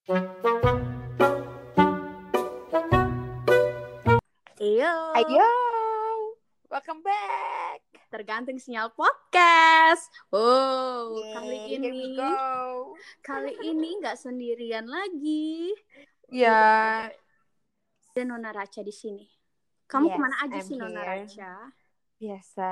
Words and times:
Ayo. 0.00 0.16
Ayo, 5.12 5.50
welcome 6.66 7.04
back. 7.04 7.84
Tergantung 8.08 8.56
sinyal 8.56 8.96
podcast. 8.96 10.08
Oh, 10.32 11.20
kali 11.36 11.52
Yay, 11.52 11.76
we 11.76 11.84
ini 11.92 12.16
go. 12.16 12.96
kali 13.20 13.52
ini 13.60 14.00
nggak 14.00 14.16
sendirian 14.16 14.88
lagi. 14.88 15.76
Ya, 16.32 17.12
Ada 18.10 18.22
Nona 18.24 18.56
Raca 18.56 18.80
di 18.80 18.96
sini. 18.96 19.28
Kamu 19.84 20.08
Yes, 20.08 20.16
ke 20.16 20.18
mana 20.18 20.36
aja 20.40 20.56
I'm 20.56 20.64
sih 20.64 20.76
Nona 20.80 20.96
here. 20.96 21.28
Raca? 21.28 21.52
biasa 22.16 22.70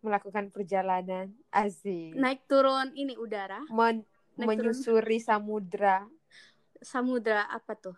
melakukan 0.00 0.48
perjalanan 0.48 1.36
asik, 1.48 2.16
Naik 2.16 2.44
turun 2.44 2.92
ini 2.92 3.12
udara, 3.14 3.60
Men- 3.68 4.08
naik 4.36 4.48
menyusuri 4.56 5.16
samudra 5.16 6.08
samudra 6.82 7.46
apa 7.46 7.74
tuh? 7.74 7.96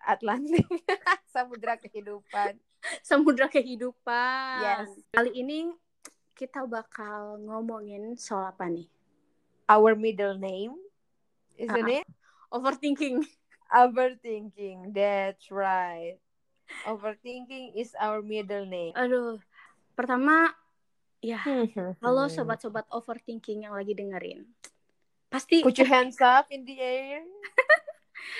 Atlantik, 0.00 0.64
samudra 1.34 1.76
kehidupan. 1.76 2.60
Samudra 3.00 3.48
kehidupan. 3.48 4.60
Yes. 4.60 4.90
Kali 5.10 5.32
ini 5.34 5.72
kita 6.36 6.68
bakal 6.68 7.40
ngomongin 7.40 8.12
soal 8.14 8.52
apa 8.52 8.68
nih? 8.68 8.84
Our 9.64 9.96
middle 9.96 10.36
name, 10.36 10.76
isn't 11.56 11.72
Ah. 11.88 11.96
it? 12.00 12.06
Overthinking. 12.52 13.24
Overthinking. 13.72 14.92
That's 14.92 15.48
right. 15.48 16.20
Overthinking 16.84 17.72
is 17.72 17.96
our 17.96 18.20
middle 18.20 18.68
name. 18.68 18.92
Aduh, 18.92 19.40
pertama 19.96 20.52
ya 21.24 21.40
Halo 22.04 22.28
Hmm. 22.28 22.34
sobat-sobat 22.36 22.84
overthinking 22.92 23.64
yang 23.64 23.72
lagi 23.72 23.96
dengerin. 23.96 24.44
Pasti 25.32 25.64
Put 25.64 25.80
your 25.80 25.88
hands 25.88 26.20
up 26.20 26.52
in 26.52 26.68
the 26.68 26.76
air. 26.76 27.24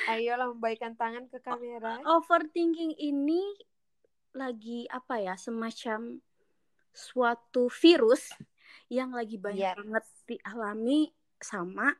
Ayolah 0.06 0.50
membaikan 0.50 0.92
tangan 0.94 1.26
ke 1.26 1.38
kamera. 1.38 2.00
overthinking 2.04 2.92
ini 2.94 3.40
lagi 4.32 4.84
apa 4.88 5.18
ya, 5.18 5.34
semacam 5.34 6.18
suatu 6.90 7.66
virus 7.70 8.30
yang 8.86 9.10
lagi 9.10 9.34
banyak 9.34 9.64
Yes. 9.64 9.76
banget 9.76 10.04
dialami 10.26 11.00
sama 11.38 11.94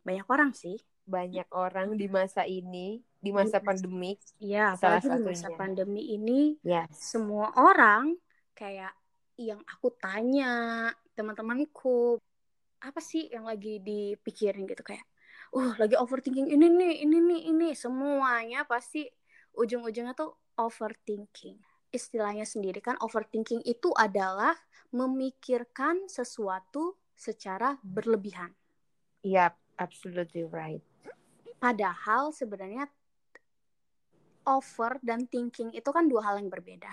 banyak 0.00 0.26
orang 0.26 0.50
sih. 0.52 0.78
Banyak 1.02 1.50
orang 1.50 1.98
di 1.98 2.06
masa 2.06 2.46
ini, 2.46 3.02
di 3.18 3.30
masa 3.30 3.58
Yes. 3.58 3.66
pandemik. 3.66 4.18
Iya, 4.38 4.78
Salah 4.78 5.02
apalagi 5.02 5.18
di 5.18 5.26
masa 5.26 5.42
satunya. 5.42 5.58
pandemi 5.58 6.02
ini 6.14 6.40
Yes. 6.62 6.90
semua 6.94 7.50
orang 7.52 8.14
kayak 8.54 8.94
yang 9.34 9.64
aku 9.66 9.88
tanya 9.96 10.52
teman-temanku 11.16 12.20
apa 12.80 13.00
sih 13.00 13.28
yang 13.28 13.44
lagi 13.44 13.76
dipikirin 13.78 14.64
gitu 14.64 14.80
kayak 14.80 15.04
uh 15.50 15.72
lagi 15.78 15.98
overthinking 15.98 16.46
ini 16.46 16.66
nih 16.70 16.94
ini 17.02 17.18
nih 17.18 17.40
ini 17.50 17.68
semuanya 17.74 18.62
pasti 18.66 19.06
ujung-ujungnya 19.58 20.14
tuh 20.14 20.38
overthinking 20.54 21.58
istilahnya 21.90 22.46
sendiri 22.46 22.78
kan 22.78 22.94
overthinking 23.02 23.58
itu 23.66 23.90
adalah 23.98 24.54
memikirkan 24.94 26.06
sesuatu 26.06 26.98
secara 27.18 27.78
berlebihan 27.82 28.54
Yep, 29.20 29.52
absolutely 29.76 30.46
right. 30.48 30.80
padahal 31.60 32.32
sebenarnya 32.32 32.88
over 34.48 34.96
dan 35.04 35.28
thinking 35.28 35.70
itu 35.76 35.90
kan 35.92 36.08
dua 36.08 36.32
hal 36.32 36.40
yang 36.40 36.48
berbeda. 36.48 36.90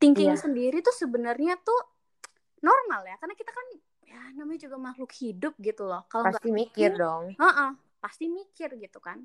Thinking 0.00 0.34
Iya. 0.34 0.40
sendiri 0.40 0.80
tuh 0.80 0.94
sebenarnya 0.94 1.60
tuh 1.60 1.78
normal 2.64 3.06
ya, 3.06 3.14
karena 3.20 3.34
kita 3.38 3.52
kan 3.54 3.66
ya 4.08 4.22
namanya 4.34 4.66
juga 4.66 4.76
makhluk 4.80 5.12
hidup 5.14 5.54
gitu 5.60 5.84
loh. 5.86 6.02
Kalau 6.08 6.32
Pasti 6.32 6.48
mikir 6.50 6.96
dong. 6.96 7.36
Heeh, 7.36 7.70
pasti 7.98 8.30
mikir 8.30 8.78
gitu 8.78 8.98
kan. 9.02 9.22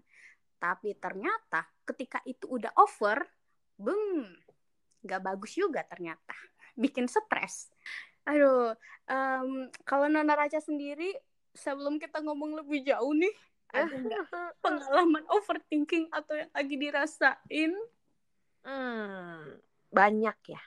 Tapi 0.57 0.95
ternyata 0.97 1.67
ketika 1.83 2.23
itu 2.23 2.47
udah 2.47 2.71
over, 2.79 3.23
boom, 3.75 4.31
nggak 5.03 5.21
bagus 5.21 5.55
juga 5.55 5.83
ternyata. 5.83 6.35
Bikin 6.73 7.05
stres. 7.05 7.69
Aduh, 8.23 8.71
em, 9.05 9.67
kalau 9.83 10.07
Nona 10.07 10.33
Raca 10.33 10.57
sendiri, 10.63 11.11
sebelum 11.53 11.99
kita 11.99 12.23
ngomong 12.23 12.63
lebih 12.63 12.87
jauh 12.87 13.11
nih, 13.13 13.33
ada 13.73 13.93
nggak 13.93 14.23
pengalaman 14.63 15.25
overthinking 15.33 16.07
atau 16.13 16.37
yang 16.37 16.51
lagi 16.53 16.75
dirasain? 16.79 17.73
Hmm, 18.63 19.59
banyak 19.91 20.37
ya. 20.47 20.61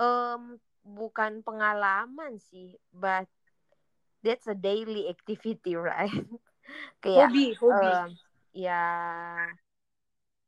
Em, 0.00 0.56
bukan 0.80 1.44
pengalaman 1.44 2.40
sih, 2.40 2.80
but 2.88 3.28
that's 4.24 4.48
a 4.48 4.56
daily 4.56 5.12
activity, 5.12 5.76
right? 5.80 6.24
Kayak 7.00 7.28
Hobi, 7.30 7.46
hobi. 7.58 7.88
em, 7.90 8.08
ya 8.52 8.84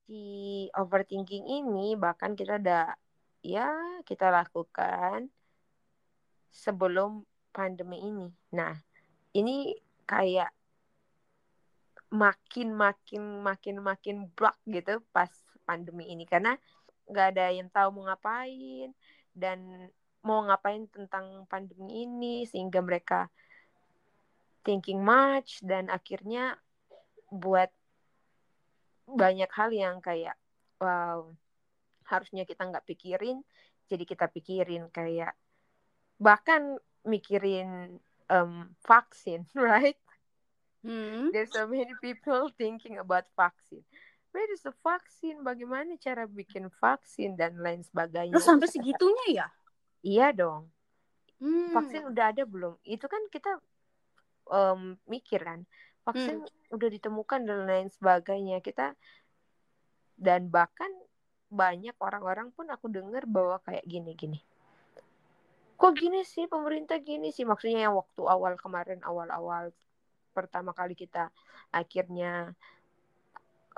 si 0.07 0.23
overthinking 0.77 1.47
ini 1.49 1.95
bahkan 1.97 2.37
kita 2.37 2.59
udah 2.61 2.93
ya 3.43 3.71
kita 4.05 4.29
lakukan 4.29 5.31
sebelum 6.53 7.25
pandemi 7.53 8.05
ini. 8.05 8.29
Nah, 8.53 8.77
ini 9.33 9.73
kayak 10.05 10.53
makin 12.13 12.77
makin 12.77 13.41
makin 13.41 13.77
makin 13.81 14.17
block 14.37 14.61
gitu 14.69 15.01
pas 15.17 15.33
pandemi 15.65 16.13
ini 16.13 16.29
karena 16.29 16.61
nggak 17.09 17.27
ada 17.33 17.47
yang 17.57 17.73
tahu 17.73 17.89
mau 17.97 18.05
ngapain 18.05 18.93
dan 19.33 19.89
mau 20.21 20.45
ngapain 20.45 20.85
tentang 20.93 21.49
pandemi 21.49 22.05
ini 22.05 22.45
sehingga 22.45 22.85
mereka 22.85 23.33
thinking 24.63 25.03
much 25.03 25.63
dan 25.63 25.91
akhirnya 25.91 26.59
buat 27.29 27.71
banyak 29.07 29.51
hal 29.51 29.71
yang 29.75 29.99
kayak 29.99 30.39
wow 30.79 31.31
harusnya 32.07 32.47
kita 32.47 32.65
nggak 32.67 32.87
pikirin 32.87 33.43
jadi 33.91 34.05
kita 34.07 34.27
pikirin 34.31 34.89
kayak 34.95 35.35
bahkan 36.23 36.79
mikirin 37.03 37.99
em, 38.31 38.53
vaksin 38.87 39.45
right 39.59 39.99
Hmm. 40.83 41.31
There's 41.31 41.55
so 41.55 41.71
many 41.71 41.95
people 42.03 42.51
thinking 42.59 42.99
about 42.99 43.31
vaksin. 43.39 43.87
Where 44.35 44.51
is 44.51 44.67
the 44.67 44.75
vaksin? 44.83 45.47
Bagaimana 45.47 45.95
cara 46.03 46.27
bikin 46.27 46.67
vaksin 46.83 47.39
dan 47.39 47.63
lain 47.63 47.87
sebagainya? 47.87 48.35
Terus 48.35 48.51
sampai 48.51 48.67
segitunya 48.67 49.27
ya? 49.31 49.47
Iya 50.03 50.29
dong. 50.35 50.75
Hmm. 51.39 51.71
Vaksin 51.71 52.11
udah 52.11 52.35
ada 52.35 52.43
belum? 52.43 52.75
Itu 52.83 53.07
kan 53.07 53.23
kita 53.31 53.63
em, 54.51 54.97
mikir 55.07 55.45
kan. 55.45 55.61
Vaksin 56.03 56.43
udah 56.75 56.89
ditemukan 56.91 57.47
dan 57.47 57.69
lain 57.69 57.89
sebagainya. 57.93 58.59
Kita 58.59 58.97
dan 60.19 60.51
bahkan 60.51 60.91
banyak 61.53 61.95
orang-orang 62.01 62.51
pun 62.51 62.67
aku 62.73 62.89
dengar 62.89 63.29
bahwa 63.29 63.61
kayak 63.63 63.85
gini-gini. 63.87 64.41
Kok 65.79 65.93
gini 65.99 66.23
sih 66.23 66.47
pemerintah 66.47 66.99
gini 67.03 67.35
sih? 67.35 67.43
Maksudnya 67.43 67.91
yang 67.91 67.95
waktu 67.99 68.23
awal 68.23 68.55
kemarin 68.55 69.03
awal-awal 69.03 69.71
pertama 70.33 70.73
kali 70.73 70.95
kita 70.97 71.29
akhirnya 71.75 72.55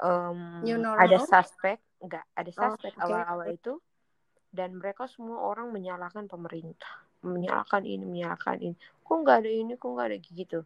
em, 0.01 0.63
New 0.65 0.79
ada 0.81 1.19
normal? 1.19 1.25
suspek, 1.29 1.81
enggak 2.01 2.25
ada 2.37 2.51
Oh, 2.57 2.77
suspek 2.77 2.93
oke. 2.95 3.05
awal-awal 3.05 3.49
itu 3.53 3.73
dan 4.55 4.79
mereka 4.79 5.11
semua 5.11 5.43
orang 5.43 5.75
menyalahkan 5.75 6.31
pemerintah, 6.31 7.03
menyalahkan 7.25 7.83
ini, 7.89 8.05
menyalahkan 8.05 8.61
ini. 8.61 8.77
Kok 9.01 9.17
nggak 9.25 9.39
ada 9.43 9.51
ini, 9.51 9.73
kok 9.81 9.91
nggak 9.91 10.09
ada 10.12 10.19
gitu. 10.21 10.61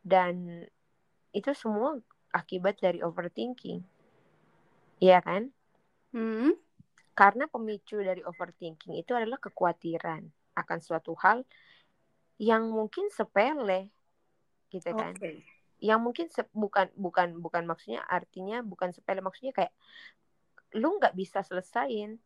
Dan 0.00 0.64
itu 1.30 1.50
semua 1.52 2.00
akibat 2.32 2.80
dari 2.80 3.04
overthinking. 3.04 3.84
Iya 4.98 5.20
kan? 5.20 5.52
Hmm. 6.16 6.56
Karena 7.12 7.44
pemicu 7.44 8.00
dari 8.00 8.24
overthinking 8.24 8.96
itu 8.96 9.12
adalah 9.12 9.36
kekhawatiran 9.36 10.24
akan 10.56 10.78
suatu 10.80 11.12
hal 11.20 11.44
yang 12.40 12.72
mungkin 12.72 13.12
sepele, 13.12 13.92
gitu 14.72 14.90
kan? 14.96 15.12
Oke. 15.12 15.44
Yang 15.82 16.00
mungkin 16.00 16.26
se- 16.32 16.52
bukan 16.54 16.88
bukan 16.96 17.36
bukan 17.42 17.68
maksudnya 17.68 18.00
artinya 18.08 18.64
bukan 18.64 18.94
sepele 18.94 19.20
maksudnya 19.20 19.52
kayak 19.52 19.72
lu 20.72 20.96
nggak 20.96 21.12
bisa 21.12 21.44
selesain, 21.44 22.16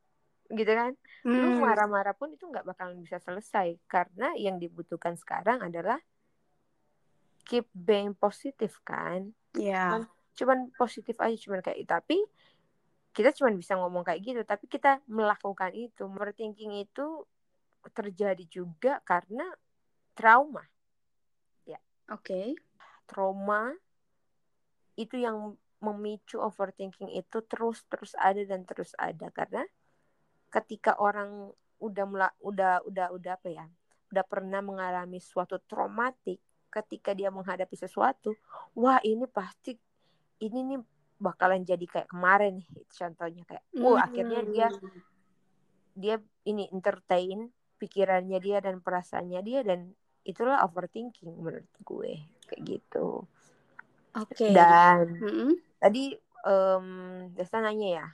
gitu 0.50 0.72
kan? 0.72 0.92
Lu 1.32 1.54
Hmm. 1.54 1.62
marah-marah 1.62 2.14
pun 2.14 2.32
itu 2.32 2.44
nggak 2.46 2.66
bakalan 2.66 2.98
bisa 3.02 3.18
selesai 3.22 3.76
karena 3.90 4.34
yang 4.38 4.56
dibutuhkan 4.60 5.18
sekarang 5.18 5.62
adalah 5.62 5.98
keep 7.46 7.66
being 7.74 8.14
positif 8.14 8.78
kan? 8.82 9.34
Ya. 9.56 10.06
Cuman 10.36 10.70
positif 10.76 11.16
aja 11.18 11.36
cuman 11.36 11.60
kayak 11.64 11.86
tapi 11.88 12.20
kita 13.16 13.32
cuma 13.32 13.48
bisa 13.56 13.72
ngomong 13.80 14.04
kayak 14.04 14.20
gitu 14.20 14.40
tapi 14.44 14.68
kita 14.68 15.00
melakukan 15.08 15.72
itu 15.72 16.04
overthinking 16.04 16.84
itu 16.84 17.24
terjadi 17.96 18.44
juga 18.44 19.00
karena 19.08 19.48
trauma 20.12 20.60
Oke. 22.10 22.54
trauma 23.10 23.74
itu 24.94 25.18
yang 25.18 25.58
memicu 25.82 26.38
overthinking 26.38 27.10
itu 27.12 27.38
terus 27.44 27.82
terus 27.90 28.14
ada 28.16 28.40
dan 28.46 28.62
terus 28.62 28.94
ada 28.96 29.28
karena 29.34 29.66
ketika 30.48 30.96
orang 30.96 31.50
udah 31.76 32.04
mela- 32.08 32.38
udah 32.40 32.80
udah 32.88 33.06
udah 33.12 33.32
apa 33.36 33.48
ya 33.52 33.66
udah 34.12 34.24
pernah 34.24 34.62
mengalami 34.64 35.20
suatu 35.20 35.60
traumatik 35.66 36.40
ketika 36.72 37.12
dia 37.12 37.28
menghadapi 37.28 37.76
sesuatu 37.76 38.32
wah 38.76 39.00
ini 39.04 39.24
pasti 39.28 39.76
ini 40.40 40.58
nih 40.72 40.80
bakalan 41.16 41.64
jadi 41.64 41.84
kayak 41.84 42.08
kemarin 42.12 42.60
nih 42.60 42.68
contohnya 42.92 43.42
kayak 43.48 43.64
oh 43.80 43.96
akhirnya 43.96 44.40
dia 44.44 44.68
Hmm. 44.72 45.00
dia 45.96 46.16
ini 46.44 46.68
entertain 46.68 47.48
pikirannya 47.80 48.36
dia 48.40 48.60
dan 48.60 48.84
perasaannya 48.84 49.40
dia 49.40 49.60
dan 49.64 49.96
itulah 50.28 50.60
overthinking 50.64 51.32
menurut 51.40 51.64
gue 51.80 52.20
kayak 52.48 52.62
gitu 52.68 53.24
Oke. 54.16 54.48
dan 54.52 55.20
Mm-mm. 55.20 55.56
tadi 55.80 56.12
em 56.44 56.86
Desta 57.32 57.64
nanya 57.64 57.88
ya 58.00 58.06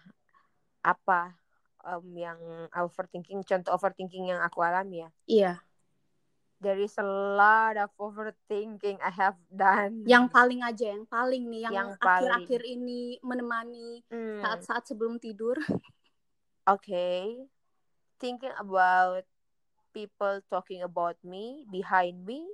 apa 0.83 1.35
em, 1.85 2.07
yang 2.17 2.41
overthinking 2.73 3.43
contoh 3.43 3.73
overthinking 3.75 4.31
yang 4.31 4.41
aku 4.43 4.63
alami 4.63 5.07
ya 5.07 5.11
Iya. 5.27 5.53
there 6.63 6.79
is 6.79 6.95
a 6.95 7.07
lot 7.35 7.75
of 7.75 7.91
overthinking 7.99 8.99
I 9.03 9.11
have 9.11 9.35
done 9.51 10.07
Yang 10.07 10.25
paling 10.31 10.61
aja, 10.63 10.87
yang 10.95 11.05
paling 11.07 11.43
nih, 11.51 11.61
yang, 11.67 11.75
Yang 11.75 11.91
paling. 11.99 12.07
akhir-akhir 12.07 12.61
ini 12.67 13.03
menemani 13.23 13.89
Hmm, 14.11 14.39
saat-saat 14.43 14.83
sebelum 14.87 15.19
tidur. 15.19 15.59
okay 16.67 17.47
thinking 18.23 18.55
about 18.59 19.27
people 19.91 20.39
talking 20.49 20.83
about 20.87 21.19
me 21.27 21.67
behind 21.69 22.23
me 22.23 22.47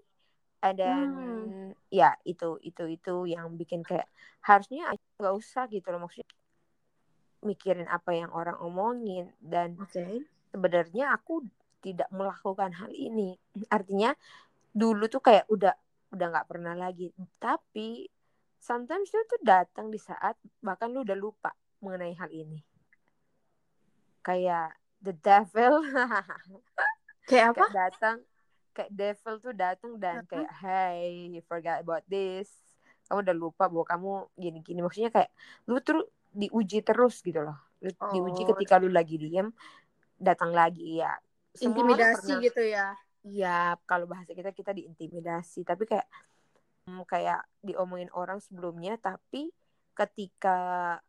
and 0.65 0.81
then 0.81 1.09
Hmm. 1.09 1.71
ya 1.93 2.17
itu 2.25 2.57
itu 2.65 2.85
itu 2.99 3.15
yang 3.29 3.55
bikin 3.57 3.81
kayak 3.85 4.09
harusnya 4.45 4.93
nggak 5.21 5.35
usah 5.37 5.65
gitu 5.71 5.89
loh 5.93 6.05
maksudnya 6.05 6.29
mikirin 7.43 7.87
apa 7.87 8.15
yang 8.15 8.31
orang 8.35 8.59
omongin 8.59 9.31
dan 9.39 9.79
Oke. 9.79 10.27
sebenarnya 10.51 11.15
aku 11.15 11.47
tidak 11.79 12.11
melakukan 12.11 12.75
hal 12.75 12.91
ini. 12.91 13.39
Artinya 13.71 14.15
dulu 14.75 15.07
tuh 15.07 15.23
kayak 15.23 15.47
udah 15.47 15.75
udah 16.15 16.27
nggak 16.35 16.49
pernah 16.49 16.75
lagi. 16.75 17.15
Tapi 17.39 18.09
sometimes 18.59 19.11
itu 19.11 19.23
tuh 19.31 19.41
datang 19.43 19.89
di 19.93 20.01
saat 20.01 20.35
bahkan 20.59 20.91
lu 20.91 21.07
udah 21.07 21.19
lupa 21.19 21.55
mengenai 21.79 22.15
hal 22.19 22.31
ini. 22.35 22.59
Kayak 24.23 24.75
the 24.99 25.15
devil. 25.15 25.83
Kayak 27.29 27.53
apa? 27.53 27.61
kayak 27.61 27.77
datang 27.77 28.17
kayak 28.73 28.89
devil 28.89 29.35
tuh 29.37 29.53
datang 29.53 29.93
dan 30.01 30.25
kayak 30.25 30.49
hey 30.65 31.29
you 31.29 31.45
forgot 31.45 31.85
about 31.85 32.01
this. 32.09 32.49
Kamu 33.05 33.21
udah 33.21 33.37
lupa 33.37 33.69
bahwa 33.69 33.85
kamu 33.85 34.13
gini-gini. 34.41 34.81
Maksudnya 34.81 35.13
kayak 35.13 35.29
lu 35.69 35.77
tuh 35.85 36.09
diuji 36.31 36.81
terus 36.81 37.21
gitu 37.21 37.41
loh 37.41 37.57
lu 37.79 37.91
diuji 38.11 38.43
Oh. 38.43 38.49
ketika 38.53 38.77
lu 38.77 38.91
lagi 38.91 39.17
diem 39.17 39.49
datang 40.19 40.51
lagi 40.51 40.99
ya 40.99 41.15
semua 41.55 41.79
Intimidasi 41.79 42.27
pernah- 42.27 42.43
gitu 42.43 42.63
ya. 42.63 42.87
ya 43.23 43.59
kalau 43.85 44.07
bahasa 44.07 44.31
kita 44.31 44.51
kita 44.51 44.75
diintimidasi 44.75 45.63
tapi 45.63 45.87
kayak 45.87 46.07
hmm, 46.85 47.03
kayak 47.05 47.41
diomongin 47.61 48.11
orang 48.13 48.39
sebelumnya 48.39 48.99
tapi 48.99 49.51
ketika 49.95 50.59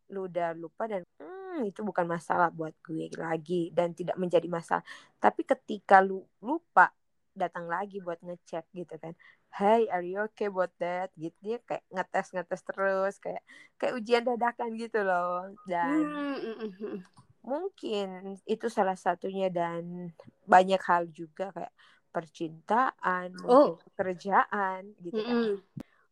lu 0.09 0.25
udah 0.25 0.53
lupa 0.53 0.85
dan 0.85 1.05
hmm, 1.17 1.65
itu 1.65 1.81
bukan 1.81 2.05
masalah 2.05 2.49
buat 2.49 2.73
gue 2.81 3.13
lagi 3.15 3.69
dan 3.69 3.93
tidak 3.93 4.17
menjadi 4.17 4.45
masalah 4.45 4.81
tapi 5.17 5.41
ketika 5.43 6.01
lu 6.01 6.21
lupa 6.39 6.89
datang 7.31 7.69
lagi 7.69 8.01
buat 8.01 8.17
ngecek 8.19 8.65
gitu 8.73 8.93
kan 8.97 9.13
Hey, 9.49 9.89
are 9.91 10.05
you 10.05 10.21
okay 10.29 10.47
about 10.47 10.71
that? 10.79 11.11
Gitu 11.17 11.35
dia 11.41 11.57
kayak 11.65 11.83
ngetes 11.91 12.31
ngetes 12.31 12.61
terus 12.63 13.15
kayak 13.19 13.43
kayak 13.81 13.93
ujian 13.97 14.23
dadakan 14.23 14.77
gitu 14.77 15.03
loh 15.03 15.51
dan 15.67 16.05
Hmm, 16.05 16.37
mm, 16.37 16.55
mm, 16.59 16.71
mm. 16.79 16.97
mungkin 17.43 18.37
itu 18.45 18.67
salah 18.69 18.95
satunya 18.99 19.49
dan 19.49 20.13
banyak 20.45 20.81
hal 20.85 21.07
juga 21.11 21.49
kayak 21.55 21.73
percintaan, 22.09 23.29
Oh. 23.45 23.77
pekerjaan 23.93 24.97
gitu 25.01 25.17
kan. 25.21 25.37
Mm-mm. 25.37 25.61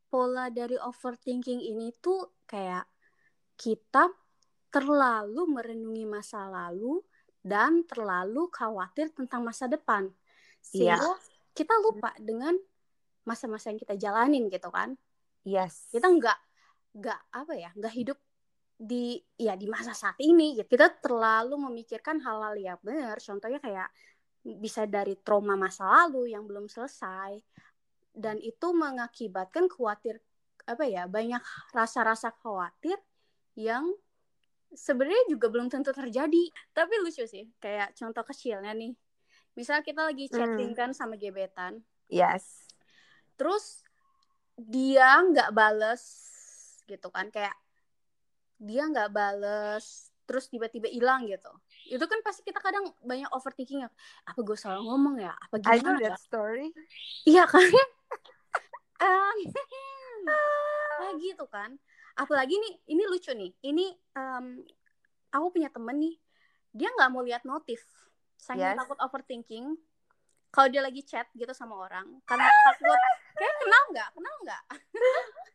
Pola 0.08 0.48
dari 0.48 0.78
overthinking 0.80 1.60
ini 1.62 1.92
tuh 2.00 2.32
kayak 2.48 2.88
kita 3.60 4.08
terlalu 4.72 5.44
merenungi 5.50 6.06
masa 6.08 6.48
lalu 6.48 7.02
dan 7.44 7.84
terlalu 7.88 8.48
khawatir 8.52 9.12
tentang 9.12 9.44
masa 9.44 9.68
depan. 9.68 10.08
Iya. 10.72 11.00
Sehingga 11.00 11.12
kita 11.58 11.74
lupa 11.84 12.14
dengan 12.22 12.56
masa-masa 13.28 13.76
yang 13.76 13.80
kita 13.84 14.00
jalanin 14.00 14.48
gitu 14.48 14.72
kan. 14.72 14.96
Yes. 15.44 15.92
Kita 15.92 16.08
nggak 16.08 16.40
nggak 16.96 17.20
apa 17.36 17.54
ya, 17.60 17.70
nggak 17.76 17.94
hidup 17.94 18.18
di 18.80 19.20
ya 19.36 19.60
di 19.60 19.68
masa 19.68 19.92
saat 19.92 20.16
ini 20.24 20.56
gitu. 20.56 20.80
Kita 20.80 20.88
terlalu 21.04 21.60
memikirkan 21.60 22.24
hal-hal 22.24 22.56
yang 22.56 22.80
benar. 22.80 23.20
Contohnya 23.20 23.60
kayak 23.60 23.92
bisa 24.48 24.88
dari 24.88 25.20
trauma 25.20 25.60
masa 25.60 25.84
lalu 25.84 26.32
yang 26.32 26.48
belum 26.48 26.72
selesai 26.72 27.36
dan 28.16 28.40
itu 28.40 28.72
mengakibatkan 28.72 29.68
khawatir 29.68 30.24
apa 30.64 30.88
ya 30.88 31.04
banyak 31.04 31.44
rasa-rasa 31.76 32.32
khawatir 32.40 32.96
yang 33.60 33.84
sebenarnya 34.72 35.32
juga 35.32 35.52
belum 35.52 35.68
tentu 35.68 35.92
terjadi 35.92 36.44
tapi 36.72 36.94
lucu 37.04 37.24
sih 37.28 37.52
kayak 37.60 37.92
contoh 37.96 38.24
kecilnya 38.24 38.72
nih 38.72 38.96
misal 39.56 39.84
kita 39.84 40.08
lagi 40.08 40.32
chatting 40.32 40.72
kan 40.72 40.96
sama 40.96 41.20
gebetan 41.20 41.84
Yes. 42.08 42.67
Terus 43.38 43.86
dia 44.58 45.22
nggak 45.22 45.54
bales 45.54 46.04
gitu 46.90 47.08
kan 47.14 47.30
kayak 47.30 47.54
dia 48.58 48.90
nggak 48.90 49.14
bales 49.14 50.10
terus 50.28 50.52
tiba-tiba 50.52 50.92
hilang 50.92 51.24
gitu. 51.24 51.48
Itu 51.88 52.04
kan 52.04 52.20
pasti 52.20 52.44
kita 52.44 52.60
kadang 52.60 52.92
banyak 53.00 53.32
overthinking 53.32 53.88
ya 53.88 53.90
apa 54.28 54.40
gue 54.44 54.58
salah 54.60 54.84
ngomong 54.84 55.24
ya 55.24 55.32
apa 55.32 55.56
I 55.64 55.80
know 55.80 55.96
gimana 55.96 56.04
ya? 56.04 56.10
that 56.12 56.20
story. 56.20 56.68
iya 57.24 57.48
kan? 57.48 57.64
Em, 58.98 59.38
ah, 60.28 61.14
gitu 61.22 61.46
kan. 61.48 61.78
Apalagi 62.18 62.58
nih 62.58 62.74
ini 62.98 63.04
lucu 63.06 63.30
nih. 63.30 63.54
Ini 63.62 63.86
em, 64.18 64.66
aku 65.30 65.54
punya 65.54 65.70
temen 65.70 65.96
nih 66.02 66.18
dia 66.74 66.90
nggak 66.92 67.10
mau 67.14 67.22
lihat 67.22 67.46
notif. 67.46 67.86
Saking 68.42 68.74
Yes. 68.74 68.78
takut 68.82 68.98
overthinking. 69.00 69.78
Kalau 70.50 70.68
dia 70.74 70.82
lagi 70.82 71.06
chat 71.06 71.30
gitu 71.38 71.54
sama 71.54 71.78
orang 71.78 72.08
karena 72.26 72.50
takut 72.66 72.98
kayak 73.38 73.56
kenal 73.62 73.84
nggak 73.94 74.10
kenal 74.12 74.36
nggak 74.44 74.64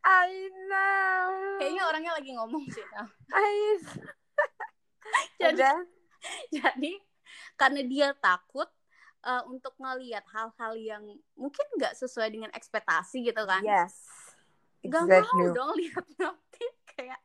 I 0.03 0.31
know. 0.67 1.27
kayaknya 1.59 1.83
orangnya 1.83 2.11
lagi 2.15 2.31
ngomong 2.35 2.63
sih. 2.67 2.83
I 3.31 3.79
jadi 5.41 5.55
Udah. 5.55 5.77
jadi 6.59 6.91
karena 7.55 7.81
dia 7.83 8.07
takut 8.15 8.67
eh, 9.21 9.43
untuk 9.47 9.75
ngelihat 9.77 10.23
hal-hal 10.27 10.73
yang 10.75 11.03
mungkin 11.35 11.65
nggak 11.75 11.95
sesuai 11.95 12.31
dengan 12.31 12.51
ekspektasi 12.51 13.23
gitu 13.23 13.43
kan 13.43 13.63
Yes. 13.63 13.95
Gak 14.83 15.07
Exactly. 15.07 15.47
mau 15.47 15.55
dong 15.55 15.71
lihat 15.79 16.05
notif 16.19 16.73
kayak 16.91 17.19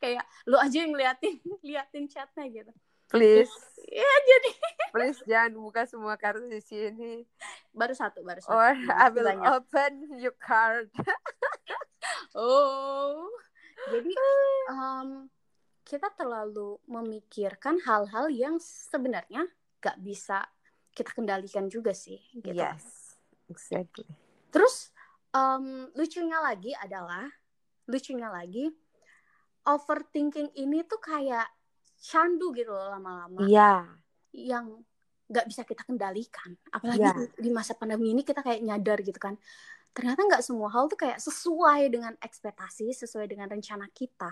kayak 0.00 0.24
lu 0.44 0.56
aja 0.56 0.78
yang 0.80 0.96
liatin 0.96 1.36
liatin 1.60 2.08
chatnya 2.08 2.48
gitu. 2.48 2.72
Please, 3.08 3.50
Ya 3.84 4.06
jadi 4.22 4.50
please 4.90 5.18
jangan 5.24 5.54
buka 5.56 5.82
semua 5.86 6.14
kartu 6.18 6.46
di 6.46 6.60
sini. 6.62 7.24
baru 7.70 7.94
satu 7.94 8.22
baru 8.26 8.40
satu. 8.42 8.54
Or 8.54 8.74
I 8.74 9.06
will 9.10 9.26
banyak. 9.26 9.46
open 9.56 9.92
your 10.18 10.34
card. 10.36 10.90
Oh. 12.32 13.26
Jadi 13.90 14.12
em, 14.70 15.28
kita 15.82 16.08
terlalu 16.14 16.78
memikirkan 16.86 17.80
hal-hal 17.82 18.30
yang 18.30 18.56
sebenarnya 18.62 19.44
gak 19.82 19.98
bisa 19.98 20.46
kita 20.94 21.10
kendalikan 21.10 21.66
juga 21.66 21.90
sih 21.90 22.20
gitu. 22.38 22.54
Yes. 22.54 23.18
Exactly. 23.50 24.06
Terus 24.54 24.94
em, 25.34 25.90
lucunya 25.96 26.38
lagi 26.38 26.70
adalah 26.76 27.26
lucunya 27.90 28.30
lagi 28.30 28.70
overthinking 29.66 30.54
ini 30.56 30.86
tuh 30.86 31.02
kayak 31.02 31.48
candu 32.00 32.54
gitu 32.56 32.72
loh 32.72 32.96
lama-lama. 32.96 33.44
Iya. 33.44 33.99
Yang 34.34 34.82
nggak 35.30 35.46
bisa 35.46 35.62
kita 35.62 35.86
kendalikan. 35.86 36.58
Apalagi 36.74 37.06
Iya. 37.06 37.30
di, 37.38 37.50
masa 37.54 37.78
pandemi 37.78 38.10
ini 38.10 38.26
kita 38.26 38.42
kayak 38.42 38.60
nyadar 38.66 38.98
gitu 39.06 39.16
kan. 39.22 39.38
Ternyata 39.94 40.26
nggak 40.26 40.42
semua 40.42 40.70
hal 40.74 40.90
tuh 40.90 40.98
kayak 40.98 41.22
sesuai 41.22 41.86
dengan 41.86 42.14
ekspektasi, 42.18 42.90
sesuai 42.90 43.30
dengan 43.30 43.46
rencana 43.46 43.86
kita. 43.94 44.30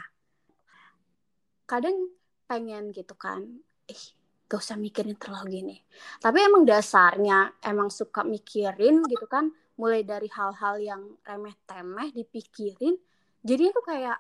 Kadang 1.71 2.11
pengen 2.51 2.91
gitu 2.91 3.15
kan, 3.15 3.45
eh 3.87 4.03
gak 4.49 4.59
usah 4.65 4.81
mikirin 4.81 5.15
terlalu 5.15 5.61
gini. 5.61 5.77
Tapi 6.19 6.39
emang 6.41 6.65
dasarnya 6.65 7.61
emang 7.63 7.93
suka 7.93 8.25
mikirin 8.25 9.05
gitu 9.05 9.29
kan, 9.29 9.53
mulai 9.77 10.03
dari 10.03 10.27
hal-hal 10.33 10.81
yang 10.81 11.03
remeh-temeh 11.23 12.11
dipikirin. 12.17 12.97
Jadi 13.45 13.63
itu 13.71 13.81
kayak 13.85 14.19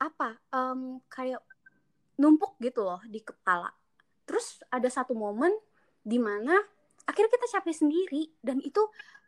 apa? 0.00 0.40
em, 0.50 0.98
kayak 1.12 1.44
numpuk 2.16 2.56
gitu 2.58 2.80
loh 2.80 3.00
di 3.04 3.20
kepala 3.20 3.68
terus 4.26 4.60
ada 4.68 4.90
satu 4.90 5.14
momen 5.14 5.54
di 6.02 6.18
mana 6.18 6.54
akhirnya 7.06 7.30
kita 7.30 7.46
capek 7.58 7.74
sendiri 7.74 8.22
dan 8.42 8.58
itu 8.60 8.82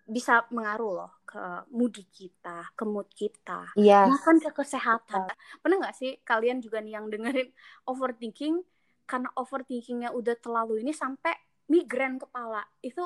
bisa 0.09 0.49
mengaruh 0.49 1.05
loh 1.05 1.12
ke 1.28 1.69
mood 1.69 1.93
kita, 2.09 2.73
ke 2.73 2.85
mood 2.88 3.12
kita, 3.12 3.69
Yes. 3.76 4.09
bahkan 4.09 4.40
ke 4.40 4.50
kesehatan. 4.57 5.28
Pernah 5.61 5.76
nggak 5.85 5.97
sih 6.00 6.17
kalian 6.25 6.64
juga 6.64 6.81
nih 6.81 6.97
yang 6.97 7.12
dengerin 7.12 7.52
overthinking? 7.93 8.64
Karena 9.05 9.28
overthinkingnya 9.37 10.17
udah 10.17 10.33
terlalu 10.40 10.81
ini 10.81 10.97
sampai 10.97 11.37
migrain 11.69 12.17
kepala. 12.17 12.64
Itu 12.81 13.05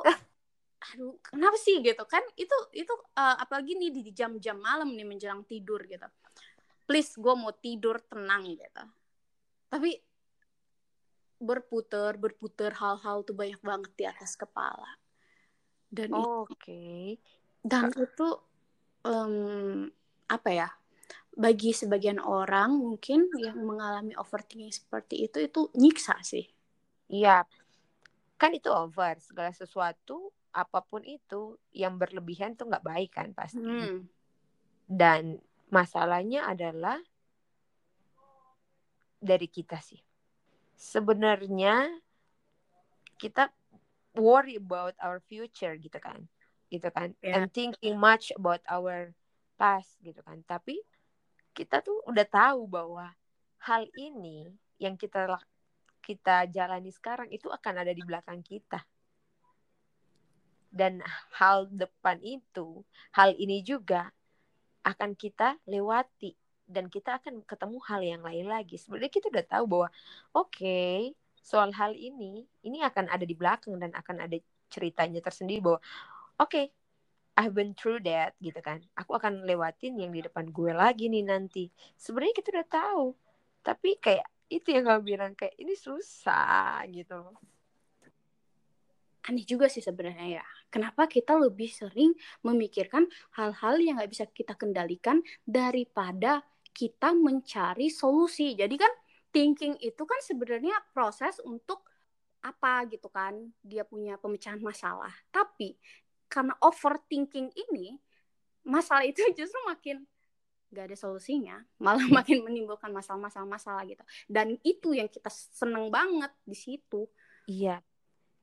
aduh 0.94 1.18
kenapa 1.26 1.58
sih 1.58 1.82
gitu? 1.82 2.06
Kan 2.06 2.22
itu 2.38 2.54
itu 2.70 2.94
eh, 3.18 3.36
apalagi 3.42 3.74
nih 3.74 3.90
di 3.90 4.02
jam-jam 4.14 4.62
malam 4.62 4.94
nih 4.94 5.02
menjelang 5.06 5.42
tidur 5.42 5.82
gitu. 5.90 6.06
Please 6.86 7.18
gue 7.18 7.34
mau 7.34 7.50
tidur 7.50 7.98
tenang 8.06 8.46
gitu. 8.46 8.82
Tapi 9.66 9.90
berputar 11.42 12.14
berputar 12.16 12.72
hal-hal 12.78 13.26
tuh 13.26 13.34
banyak 13.34 13.58
banget 13.58 13.92
di 13.98 14.04
atas 14.06 14.38
kepala. 14.38 14.88
Dan 15.92 16.14
oke. 16.14 16.54
okay. 16.56 17.20
dan 17.60 17.92
itu 17.92 18.28
um, 19.04 19.84
apa 20.30 20.50
ya 20.50 20.68
bagi 21.36 21.76
sebagian 21.76 22.22
orang 22.22 22.72
mungkin 22.72 23.28
yang 23.36 23.60
mengalami 23.60 24.16
overthinking 24.16 24.72
seperti 24.72 25.28
itu 25.28 25.42
itu 25.42 25.60
nyiksa 25.76 26.16
sih. 26.24 26.46
Iya 27.12 27.44
kan 28.42 28.50
itu 28.58 28.74
over 28.74 29.14
segala 29.22 29.54
sesuatu 29.54 30.34
apa 30.50 30.82
pun 30.82 31.06
itu 31.06 31.54
yang 31.70 31.94
berlebihan 31.94 32.58
tuh 32.58 32.66
nggak 32.66 32.82
baik 32.82 33.10
kan 33.14 33.30
pasti. 33.30 33.62
Hmm. 33.62 34.02
dan 34.90 35.38
masalahnya 35.70 36.50
adalah 36.50 36.98
dari 39.22 39.46
kita 39.46 39.78
sih 39.78 40.02
sebenarnya 40.82 41.86
kita 43.14 43.54
worry 44.18 44.58
about 44.58 44.98
our 44.98 45.22
future 45.30 45.78
gitu 45.78 46.02
kan. 46.02 46.26
Gitu 46.66 46.90
kan. 46.90 47.14
Yeah. 47.22 47.38
and 47.38 47.54
thinking 47.54 47.94
much 47.94 48.34
about 48.34 48.66
our 48.66 49.14
past 49.54 49.94
gitu 50.02 50.18
kan. 50.26 50.42
Tapi 50.42 50.82
kita 51.54 51.78
tuh 51.86 52.02
udah 52.10 52.26
tahu 52.26 52.66
bahwa 52.66 53.14
hal 53.62 53.86
ini 53.94 54.50
yang 54.82 54.98
kita 54.98 55.30
kita 56.02 56.50
jalani 56.50 56.90
sekarang 56.90 57.30
itu 57.30 57.46
akan 57.46 57.86
ada 57.86 57.94
di 57.94 58.02
belakang 58.02 58.42
kita. 58.42 58.82
Dan 60.72 61.04
hal 61.38 61.70
depan 61.70 62.18
itu 62.24 62.82
hal 63.14 63.36
ini 63.38 63.62
juga 63.62 64.10
akan 64.82 65.14
kita 65.14 65.60
lewati 65.68 66.41
dan 66.66 66.88
kita 66.88 67.18
akan 67.20 67.44
ketemu 67.44 67.78
hal 67.88 68.00
yang 68.00 68.22
lain 68.22 68.46
lagi. 68.48 68.78
Sebenarnya 68.80 69.12
kita 69.12 69.26
udah 69.28 69.46
tahu 69.46 69.64
bahwa 69.68 69.88
oke, 70.34 70.50
okay, 70.52 71.12
soal 71.42 71.74
hal 71.74 71.92
ini 71.92 72.46
ini 72.62 72.78
akan 72.80 73.10
ada 73.10 73.26
di 73.26 73.34
belakang 73.34 73.76
dan 73.76 73.90
akan 73.92 74.24
ada 74.24 74.38
ceritanya 74.72 75.20
tersendiri 75.20 75.60
bahwa 75.60 75.80
oke, 76.40 76.48
okay, 76.48 76.64
I've 77.36 77.56
been 77.56 77.72
through 77.72 78.04
that 78.04 78.36
gitu 78.44 78.60
kan. 78.60 78.84
Aku 78.96 79.16
akan 79.16 79.48
lewatin 79.48 79.96
yang 79.96 80.12
di 80.12 80.20
depan 80.20 80.52
gue 80.52 80.72
lagi 80.72 81.08
nih 81.08 81.24
nanti. 81.24 81.72
Sebenarnya 81.96 82.34
kita 82.36 82.48
udah 82.52 82.68
tahu. 82.68 83.04
Tapi 83.64 83.96
kayak 83.96 84.26
itu 84.52 84.68
yang 84.68 84.84
kamu 84.84 85.00
bilang 85.00 85.32
kayak 85.32 85.56
ini 85.56 85.72
susah 85.72 86.84
gitu. 86.92 87.16
Aneh 89.22 89.46
juga 89.46 89.70
sih 89.70 89.80
sebenarnya 89.80 90.42
ya. 90.42 90.46
Kenapa 90.68 91.08
kita 91.08 91.38
lebih 91.38 91.70
sering 91.72 92.12
memikirkan 92.44 93.08
hal-hal 93.38 93.80
yang 93.80 93.96
nggak 93.96 94.12
bisa 94.12 94.26
kita 94.28 94.52
kendalikan 94.58 95.24
daripada 95.48 96.44
kita 96.72 97.12
mencari 97.12 97.92
solusi. 97.92 98.56
Jadi 98.56 98.74
kan 98.76 98.92
thinking 99.32 99.76
itu 99.80 100.02
kan 100.04 100.20
sebenarnya 100.24 100.76
proses 100.92 101.40
untuk 101.44 101.84
apa 102.42 102.82
gitu 102.90 103.06
kan 103.06 103.54
dia 103.62 103.86
punya 103.86 104.18
pemecahan 104.18 104.58
masalah. 104.58 105.12
Tapi 105.30 105.78
karena 106.26 106.56
overthinking 106.64 107.52
ini 107.54 108.00
masalah 108.64 109.04
itu 109.06 109.20
justru 109.38 109.60
makin 109.68 110.04
gak 110.72 110.88
ada 110.88 110.96
solusinya, 110.96 111.60
malah 111.76 112.08
makin 112.24 112.42
menimbulkan 112.48 112.88
masalah-masalah 112.90 113.44
masalah 113.44 113.82
gitu. 113.84 114.00
Dan 114.24 114.56
itu 114.64 114.96
yang 114.96 115.06
kita 115.12 115.28
seneng 115.30 115.92
banget 115.92 116.32
di 116.48 116.56
situ. 116.56 117.04
Iya, 117.44 117.84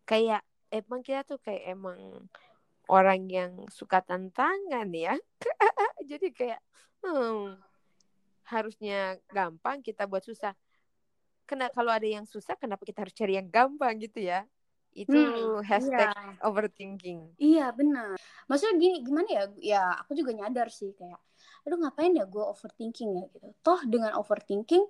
kayak 0.06 0.46
emang 0.70 1.02
kita 1.02 1.26
tuh 1.26 1.42
kayak 1.42 1.74
emang 1.74 2.30
orang 2.86 3.26
yang 3.26 3.52
suka 3.74 4.06
tantangan 4.06 4.90
ya. 4.94 5.18
Jadi 6.10 6.30
kayak 6.30 6.62
hmm, 7.02 7.58
harusnya 8.50 9.22
gampang 9.30 9.86
kita 9.86 10.10
buat 10.10 10.26
susah. 10.26 10.58
Kena 11.46 11.70
kalau 11.70 11.94
ada 11.94 12.06
yang 12.06 12.26
susah, 12.26 12.58
kenapa 12.58 12.86
kita 12.86 13.06
harus 13.06 13.14
cari 13.14 13.38
yang 13.38 13.50
gampang 13.50 13.98
gitu 14.02 14.22
ya? 14.22 14.46
Itu 14.94 15.14
hmm, 15.14 15.62
hashtag 15.66 16.10
iya. 16.10 16.42
overthinking. 16.42 17.20
Iya 17.38 17.66
benar. 17.74 18.18
Maksudnya 18.50 18.76
gini, 18.82 18.98
gimana 19.06 19.28
ya? 19.30 19.44
Ya 19.62 19.84
aku 20.02 20.18
juga 20.18 20.34
nyadar 20.34 20.74
sih 20.74 20.94
kayak, 20.98 21.22
aduh 21.66 21.78
ngapain 21.78 22.14
ya 22.18 22.26
gue 22.26 22.42
overthinking 22.42 23.10
ya 23.22 23.26
gitu. 23.30 23.48
Toh 23.62 23.82
dengan 23.86 24.18
overthinking 24.18 24.84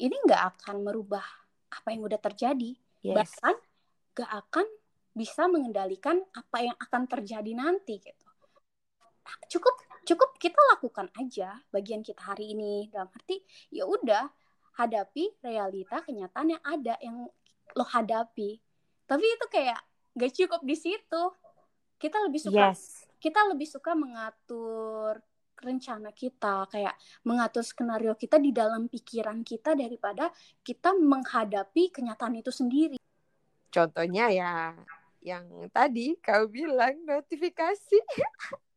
ini 0.00 0.16
nggak 0.26 0.42
akan 0.56 0.86
merubah 0.86 1.26
apa 1.70 1.88
yang 1.94 2.06
udah 2.06 2.18
terjadi. 2.18 2.74
Yes. 3.02 3.16
Bahkan 3.16 3.54
gak 4.14 4.30
akan 4.30 4.66
bisa 5.14 5.46
mengendalikan 5.50 6.22
apa 6.34 6.58
yang 6.62 6.76
akan 6.78 7.02
terjadi 7.06 7.52
nanti 7.54 7.98
gitu. 7.98 8.26
Cukup 9.58 9.74
cukup 10.10 10.34
kita 10.42 10.58
lakukan 10.74 11.06
aja 11.14 11.62
bagian 11.70 12.02
kita 12.02 12.34
hari 12.34 12.58
ini. 12.58 12.90
Dalam 12.90 13.06
arti 13.14 13.38
ya 13.70 13.86
udah 13.86 14.26
hadapi 14.82 15.38
realita 15.38 16.02
kenyataan 16.02 16.58
yang 16.58 16.62
ada 16.66 16.94
yang 16.98 17.30
lo 17.78 17.84
hadapi. 17.86 18.58
Tapi 19.06 19.24
itu 19.24 19.46
kayak 19.46 19.78
gak 20.18 20.32
cukup 20.34 20.60
di 20.66 20.74
situ. 20.74 21.22
Kita 22.00 22.18
lebih 22.26 22.42
suka 22.42 22.74
yes. 22.74 23.06
kita 23.22 23.44
lebih 23.54 23.68
suka 23.68 23.94
mengatur 23.94 25.20
rencana 25.60 26.08
kita 26.16 26.64
kayak 26.72 26.96
mengatur 27.28 27.60
skenario 27.60 28.16
kita 28.16 28.40
di 28.40 28.48
dalam 28.48 28.88
pikiran 28.88 29.44
kita 29.44 29.76
daripada 29.76 30.32
kita 30.64 30.96
menghadapi 30.96 31.92
kenyataan 31.92 32.40
itu 32.40 32.48
sendiri. 32.48 32.96
Contohnya 33.68 34.32
ya 34.32 34.74
yang 35.20 35.68
tadi 35.68 36.16
kau 36.24 36.48
bilang 36.48 37.04
notifikasi 37.04 38.00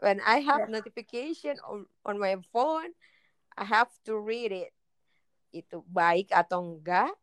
when 0.00 0.18
I 0.22 0.42
have 0.44 0.66
yeah. 0.68 0.74
notification 0.80 1.56
on, 1.64 1.86
on 2.04 2.16
my 2.18 2.36
phone, 2.50 2.94
I 3.54 3.64
have 3.64 3.90
to 4.08 4.18
read 4.18 4.50
it. 4.50 4.72
Itu 5.54 5.86
baik 5.86 6.34
atau 6.34 6.62
enggak, 6.62 7.14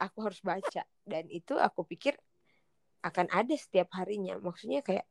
aku 0.00 0.18
harus 0.24 0.40
baca. 0.40 0.82
Dan 1.04 1.28
itu 1.28 1.56
aku 1.56 1.84
pikir 1.84 2.16
akan 3.04 3.28
ada 3.30 3.54
setiap 3.54 3.92
harinya. 3.96 4.40
Maksudnya 4.40 4.80
kayak 4.80 5.04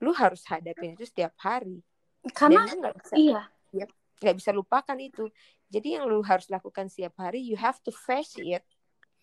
lu 0.00 0.14
harus 0.14 0.42
hadapin 0.46 0.94
itu 0.94 1.04
setiap 1.04 1.34
hari. 1.42 1.82
Karena 2.34 2.66
Dan 2.66 2.78
gak 2.82 2.94
bisa, 3.02 3.14
iya. 3.14 3.42
Ya, 3.74 3.86
gak 4.22 4.36
bisa 4.38 4.50
lupakan 4.54 4.98
itu. 4.98 5.28
Jadi 5.68 6.00
yang 6.00 6.08
lu 6.08 6.24
harus 6.24 6.48
lakukan 6.48 6.88
setiap 6.88 7.20
hari, 7.20 7.44
you 7.44 7.58
have 7.60 7.76
to 7.84 7.92
face 7.92 8.34
it. 8.40 8.64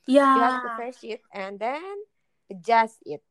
Yeah. 0.05 0.37
You 0.37 0.41
have 0.45 0.61
to 0.61 0.71
face 0.77 1.01
it 1.01 1.21
and 1.33 1.57
then 1.57 1.97
adjust 2.53 3.01
it. 3.09 3.25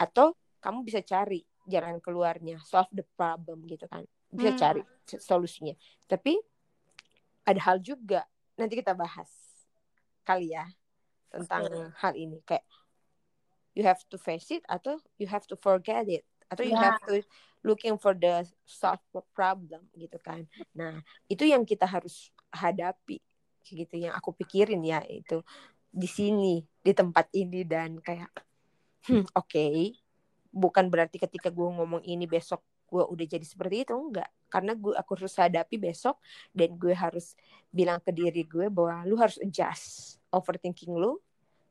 Atau 0.00 0.32
kamu 0.64 0.88
bisa 0.88 1.04
cari 1.04 1.44
jalan 1.68 1.98
keluarnya 2.00 2.60
solve 2.62 2.90
the 2.92 3.04
problem 3.16 3.64
gitu 3.64 3.88
kan 3.88 4.04
bisa 4.34 4.50
hmm. 4.54 4.60
cari 4.60 4.82
solusinya 5.06 5.74
tapi 6.10 6.36
ada 7.44 7.60
hal 7.60 7.78
juga 7.80 8.24
nanti 8.56 8.78
kita 8.78 8.96
bahas 8.96 9.28
kali 10.24 10.52
ya 10.56 10.64
tentang 11.28 11.66
okay. 11.66 11.86
hal 12.00 12.12
ini 12.14 12.38
kayak 12.46 12.64
you 13.74 13.82
have 13.82 14.00
to 14.06 14.16
face 14.16 14.48
it 14.54 14.62
atau 14.70 14.96
you 15.18 15.26
have 15.26 15.44
to 15.44 15.58
forget 15.58 16.06
it 16.06 16.24
atau 16.48 16.62
you 16.62 16.74
yeah. 16.74 16.94
have 16.94 16.98
to 17.04 17.20
looking 17.66 17.98
for 17.98 18.14
the 18.14 18.46
solve 18.64 19.02
problem 19.34 19.82
gitu 19.98 20.16
kan 20.22 20.46
nah 20.72 21.02
itu 21.26 21.44
yang 21.44 21.66
kita 21.66 21.84
harus 21.84 22.30
hadapi 22.54 23.18
gitu 23.64 23.96
yang 23.96 24.14
aku 24.14 24.36
pikirin 24.36 24.84
ya 24.84 25.00
itu 25.08 25.40
di 25.88 26.06
sini 26.06 26.60
di 26.84 26.92
tempat 26.92 27.30
ini 27.32 27.64
dan 27.64 27.98
kayak 27.98 28.30
hmm, 29.08 29.24
oke 29.34 29.48
okay, 29.48 29.94
bukan 30.54 30.86
berarti 30.86 31.18
ketika 31.18 31.50
gue 31.50 31.66
ngomong 31.66 32.06
ini 32.06 32.30
besok 32.30 32.62
gue 32.86 33.02
udah 33.02 33.26
jadi 33.26 33.42
seperti 33.42 33.82
itu 33.82 33.92
enggak. 33.98 34.30
Karena 34.46 34.78
gue 34.78 34.94
aku 34.94 35.18
harus 35.18 35.34
hadapi 35.34 35.76
besok 35.82 36.22
dan 36.54 36.78
gue 36.78 36.94
harus 36.94 37.34
bilang 37.74 37.98
ke 37.98 38.14
diri 38.14 38.46
gue 38.46 38.70
bahwa 38.70 39.02
lu 39.02 39.18
harus 39.18 39.34
adjust 39.42 40.22
overthinking 40.30 40.94
lu 40.94 41.18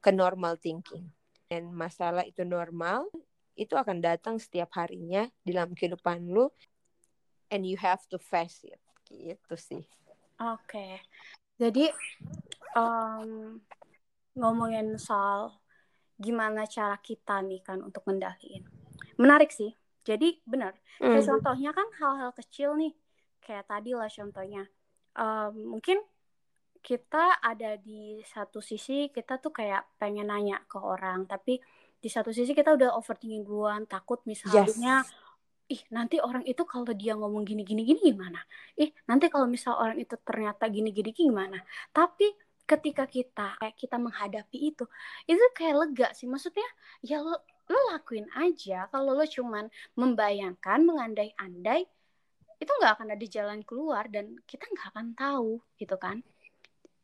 ke 0.04 0.12
normal 0.12 0.60
thinking. 0.60 1.08
Dan 1.48 1.72
masalah 1.72 2.28
itu 2.28 2.44
normal 2.44 3.08
itu 3.56 3.80
akan 3.80 4.04
datang 4.04 4.36
setiap 4.36 4.76
harinya 4.76 5.32
dalam 5.48 5.72
kehidupan 5.72 6.28
lu 6.28 6.52
and 7.48 7.64
you 7.64 7.80
have 7.80 8.04
to 8.12 8.20
face 8.20 8.68
it. 8.68 8.82
Gitu 9.08 9.56
sih. 9.56 9.84
Oke. 10.44 10.60
Okay. 10.68 10.94
jadi 11.62 11.94
um, 12.76 13.62
ngomongin 14.34 14.98
soal 14.98 15.63
gimana 16.20 16.66
cara 16.70 16.98
kita 17.00 17.42
nih 17.44 17.62
kan 17.66 17.82
untuk 17.82 18.06
mendaliin. 18.06 18.64
Menarik 19.18 19.50
sih. 19.50 19.74
Jadi 20.04 20.44
benar. 20.44 20.76
Mm. 21.00 21.16
Kayak 21.16 21.26
contohnya 21.30 21.72
kan 21.72 21.88
hal-hal 22.00 22.32
kecil 22.36 22.76
nih. 22.76 22.94
Kayak 23.44 23.66
tadi 23.70 23.92
lah 23.96 24.10
contohnya. 24.10 24.64
Um, 25.14 25.78
mungkin 25.78 26.02
kita 26.84 27.40
ada 27.40 27.80
di 27.80 28.20
satu 28.28 28.60
sisi 28.60 29.08
kita 29.14 29.40
tuh 29.40 29.56
kayak 29.56 29.96
pengen 29.96 30.28
nanya 30.28 30.60
ke 30.68 30.76
orang, 30.76 31.24
tapi 31.30 31.62
di 32.04 32.10
satu 32.12 32.36
sisi 32.36 32.52
kita 32.52 32.76
udah 32.76 33.00
overthinking 33.00 33.48
duluan, 33.48 33.88
takut 33.88 34.20
misalnya 34.28 35.00
yes 35.08 35.24
ih 35.72 35.82
nanti 35.96 36.20
orang 36.20 36.44
itu 36.44 36.62
kalau 36.68 36.86
dia 36.92 37.16
ngomong 37.16 37.48
gini 37.48 37.64
gini 37.64 37.88
gini 37.88 38.14
gimana 38.14 38.38
ih 38.76 38.92
nanti 39.08 39.32
kalau 39.32 39.48
misal 39.48 39.80
orang 39.80 39.96
itu 39.96 40.20
ternyata 40.20 40.68
gini 40.68 40.92
gini 40.92 41.16
gimana 41.16 41.58
tapi 41.96 42.28
ketika 42.64 43.04
kita 43.08 43.60
kayak 43.60 43.76
kita 43.76 43.98
menghadapi 44.00 44.58
itu 44.72 44.86
itu 45.28 45.46
kayak 45.56 45.76
lega 45.84 46.08
sih. 46.16 46.28
Maksudnya 46.28 46.66
ya 47.04 47.20
lo 47.20 47.44
lo 47.68 47.80
lakuin 47.92 48.28
aja. 48.36 48.88
Kalau 48.88 49.16
lo 49.16 49.26
cuman 49.28 49.68
membayangkan 50.00 50.80
mengandai-andai 50.84 51.84
itu 52.64 52.72
nggak 52.80 52.94
akan 53.00 53.10
ada 53.20 53.26
jalan 53.28 53.60
keluar 53.68 54.08
dan 54.08 54.40
kita 54.48 54.64
nggak 54.64 54.88
akan 54.96 55.08
tahu 55.16 55.60
gitu 55.76 55.96
kan? 56.00 56.24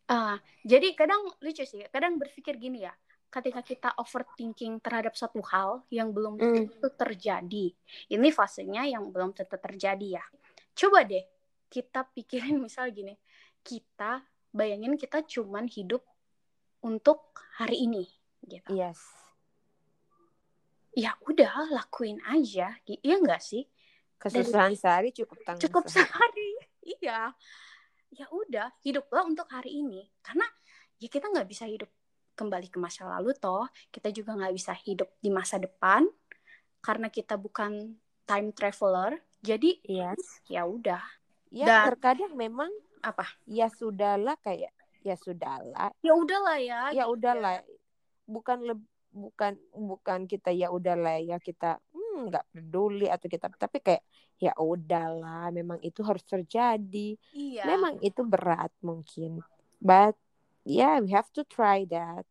Uh, 0.09 0.41
jadi 0.65 0.97
kadang 0.97 1.21
lucu 1.37 1.61
sih 1.67 1.85
kadang 1.93 2.17
berpikir 2.17 2.57
gini 2.57 2.81
ya 2.81 2.93
ketika 3.29 3.61
kita 3.61 3.89
overthinking 3.93 4.81
terhadap 4.81 5.13
satu 5.13 5.37
hal 5.45 5.85
yang 5.93 6.09
belum 6.09 6.41
tentu 6.41 6.89
mm. 6.89 6.97
terjadi 6.97 7.65
ini 8.09 8.29
fasenya 8.33 8.89
yang 8.89 9.13
belum 9.13 9.37
tentu 9.37 9.59
terjadi 9.59 10.17
ya. 10.17 10.25
Coba 10.73 11.05
deh 11.05 11.21
kita 11.69 12.09
pikirin 12.09 12.57
misal 12.65 12.89
gini 12.89 13.13
kita 13.61 14.25
bayangin 14.49 14.97
kita 14.97 15.21
cuman 15.25 15.69
hidup 15.69 16.01
untuk 16.81 17.35
hari 17.59 17.85
ini 17.85 18.07
gitu. 18.45 18.71
Yes. 18.73 18.99
Ya 20.95 21.15
udah 21.23 21.69
lakuin 21.69 22.19
aja 22.25 22.75
iya 22.87 23.15
enggak 23.19 23.43
sih? 23.43 23.67
Kesusahan 24.19 24.75
Dari, 24.75 24.79
sehari 24.79 25.09
cukup 25.15 25.37
tanggung 25.47 25.63
cukup 25.63 25.83
sehari. 25.87 26.51
iya. 26.99 27.31
Ya 28.09 28.25
udah 28.33 28.73
hiduplah 28.83 29.23
untuk 29.23 29.47
hari 29.47 29.79
ini. 29.79 30.09
Karena 30.19 30.43
ya 30.99 31.07
kita 31.07 31.31
nggak 31.31 31.47
bisa 31.47 31.69
hidup 31.69 31.87
kembali 32.35 32.67
ke 32.67 32.81
masa 32.81 33.07
lalu 33.07 33.31
toh. 33.37 33.69
Kita 33.93 34.11
juga 34.11 34.35
nggak 34.35 34.53
bisa 34.55 34.75
hidup 34.75 35.07
di 35.23 35.31
masa 35.31 35.55
depan 35.61 36.03
karena 36.83 37.07
kita 37.07 37.39
bukan 37.39 37.95
time 38.27 38.51
traveler. 38.51 39.23
Jadi 39.39 39.79
yes. 39.87 40.43
ya 40.51 40.67
udah. 40.67 41.03
Ya 41.49 41.65
Dan, 41.65 41.95
terkadang 41.95 42.33
memang 42.35 42.69
apa? 43.01 43.25
Ya 43.49 43.67
sudahlah 43.71 44.35
kayak 44.41 44.71
ya 45.03 45.15
sudahlah. 45.15 45.91
Ya 46.03 46.13
udahlah 46.15 46.57
ya 46.59 46.91
ya 46.91 47.05
gitu 47.07 47.15
udahlah. 47.19 47.61
Ya. 47.61 47.63
bukan 48.29 48.57
lebih 48.61 48.87
bukan 49.09 49.57
bukan 49.73 50.19
kita 50.29 50.53
ya 50.53 50.69
udahlah 50.69 51.17
ya 51.17 51.41
kita 51.41 51.81
hmm, 51.93 52.29
nggak 52.29 52.45
hmm, 52.45 52.53
peduli 52.53 53.07
atau 53.09 53.25
kita 53.25 53.49
tapi 53.57 53.81
kayak 53.81 54.03
ya 54.37 54.53
udahlah 54.55 55.49
memang 55.49 55.81
itu 55.81 56.05
harus 56.05 56.21
terjadi. 56.23 57.17
Iya. 57.33 57.63
memang 57.65 57.99
itu 58.05 58.21
berat 58.23 58.71
mungkin. 58.85 59.41
But 59.81 60.15
yeah 60.63 61.01
we 61.01 61.11
have 61.11 61.27
to 61.35 61.43
try 61.43 61.83
that. 61.89 62.23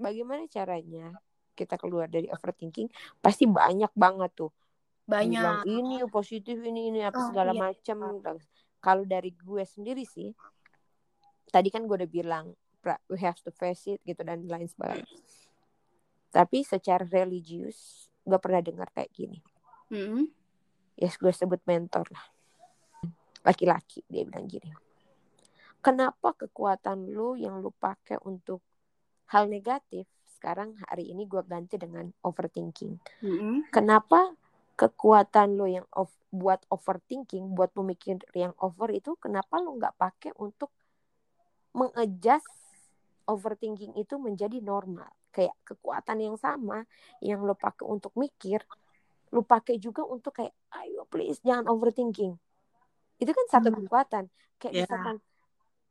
Bagaimana 0.00 0.48
caranya 0.48 1.12
kita 1.56 1.76
keluar 1.76 2.08
dari 2.08 2.28
overthinking? 2.28 2.88
Pasti 3.20 3.44
banyak 3.44 3.92
banget 3.92 4.32
tuh. 4.36 4.52
Banyak. 5.04 5.42
bilang 5.42 5.60
ini 5.66 6.06
positif 6.06 6.62
ini 6.62 6.94
ini 6.94 7.00
apa 7.02 7.18
oh, 7.18 7.26
segala 7.32 7.50
iya. 7.50 7.60
macam 7.66 7.98
kalau 8.80 9.04
dari 9.04 9.30
gue 9.36 9.62
sendiri 9.62 10.02
sih 10.08 10.32
tadi 11.52 11.68
kan 11.68 11.84
gue 11.84 11.96
udah 12.00 12.10
bilang 12.10 12.56
we 13.12 13.18
have 13.20 13.36
to 13.44 13.52
face 13.52 13.84
it 13.90 14.00
gitu 14.08 14.24
dan 14.24 14.46
lain 14.48 14.64
sebagainya. 14.64 15.04
Tapi 16.30 16.64
secara 16.64 17.04
religius 17.04 18.08
gue 18.24 18.38
pernah 18.40 18.62
dengar 18.62 18.88
kayak 18.94 19.10
gini. 19.12 19.38
Mm-hmm. 19.90 20.24
Yes, 21.00 21.18
gue 21.18 21.32
sebut 21.34 21.60
mentor 21.66 22.06
lah. 22.12 22.24
Laki-laki 23.44 24.04
dia 24.06 24.24
bilang 24.24 24.46
gini. 24.46 24.70
Kenapa 25.80 26.36
kekuatan 26.36 27.08
lu 27.08 27.40
yang 27.40 27.64
lu 27.64 27.72
pakai 27.72 28.20
untuk 28.24 28.60
hal 29.32 29.48
negatif 29.48 30.04
sekarang 30.40 30.76
hari 30.88 31.12
ini 31.12 31.28
gue 31.28 31.40
ganti 31.44 31.76
dengan 31.76 32.08
overthinking. 32.24 32.96
Mm-hmm. 33.24 33.72
Kenapa 33.72 34.32
kekuatan 34.80 35.60
lu 35.60 35.68
yang 35.68 35.84
of, 35.92 36.08
buat 36.32 36.64
overthinking, 36.72 37.52
buat 37.52 37.68
pemikir 37.76 38.16
yang 38.32 38.56
over 38.64 38.88
itu, 38.88 39.12
kenapa 39.20 39.60
lu 39.60 39.76
nggak 39.76 39.92
pakai 40.00 40.32
untuk 40.40 40.72
mengadjust 41.76 42.48
overthinking 43.28 43.92
itu 44.00 44.16
menjadi 44.16 44.56
normal. 44.64 45.12
Kayak 45.30 45.52
kekuatan 45.68 46.18
yang 46.24 46.36
sama 46.40 46.88
yang 47.20 47.44
lo 47.44 47.52
pakai 47.52 47.84
untuk 47.84 48.16
mikir, 48.16 48.64
lo 49.36 49.44
pakai 49.44 49.76
juga 49.76 50.02
untuk 50.02 50.32
kayak 50.40 50.56
ayo 50.80 51.04
please 51.12 51.38
jangan 51.44 51.68
overthinking. 51.68 52.34
Itu 53.20 53.30
kan 53.36 53.46
satu 53.52 53.68
hmm. 53.68 53.84
kekuatan. 53.84 54.24
Kayak 54.56 54.72
yeah. 54.72 54.82
misalkan 54.88 55.16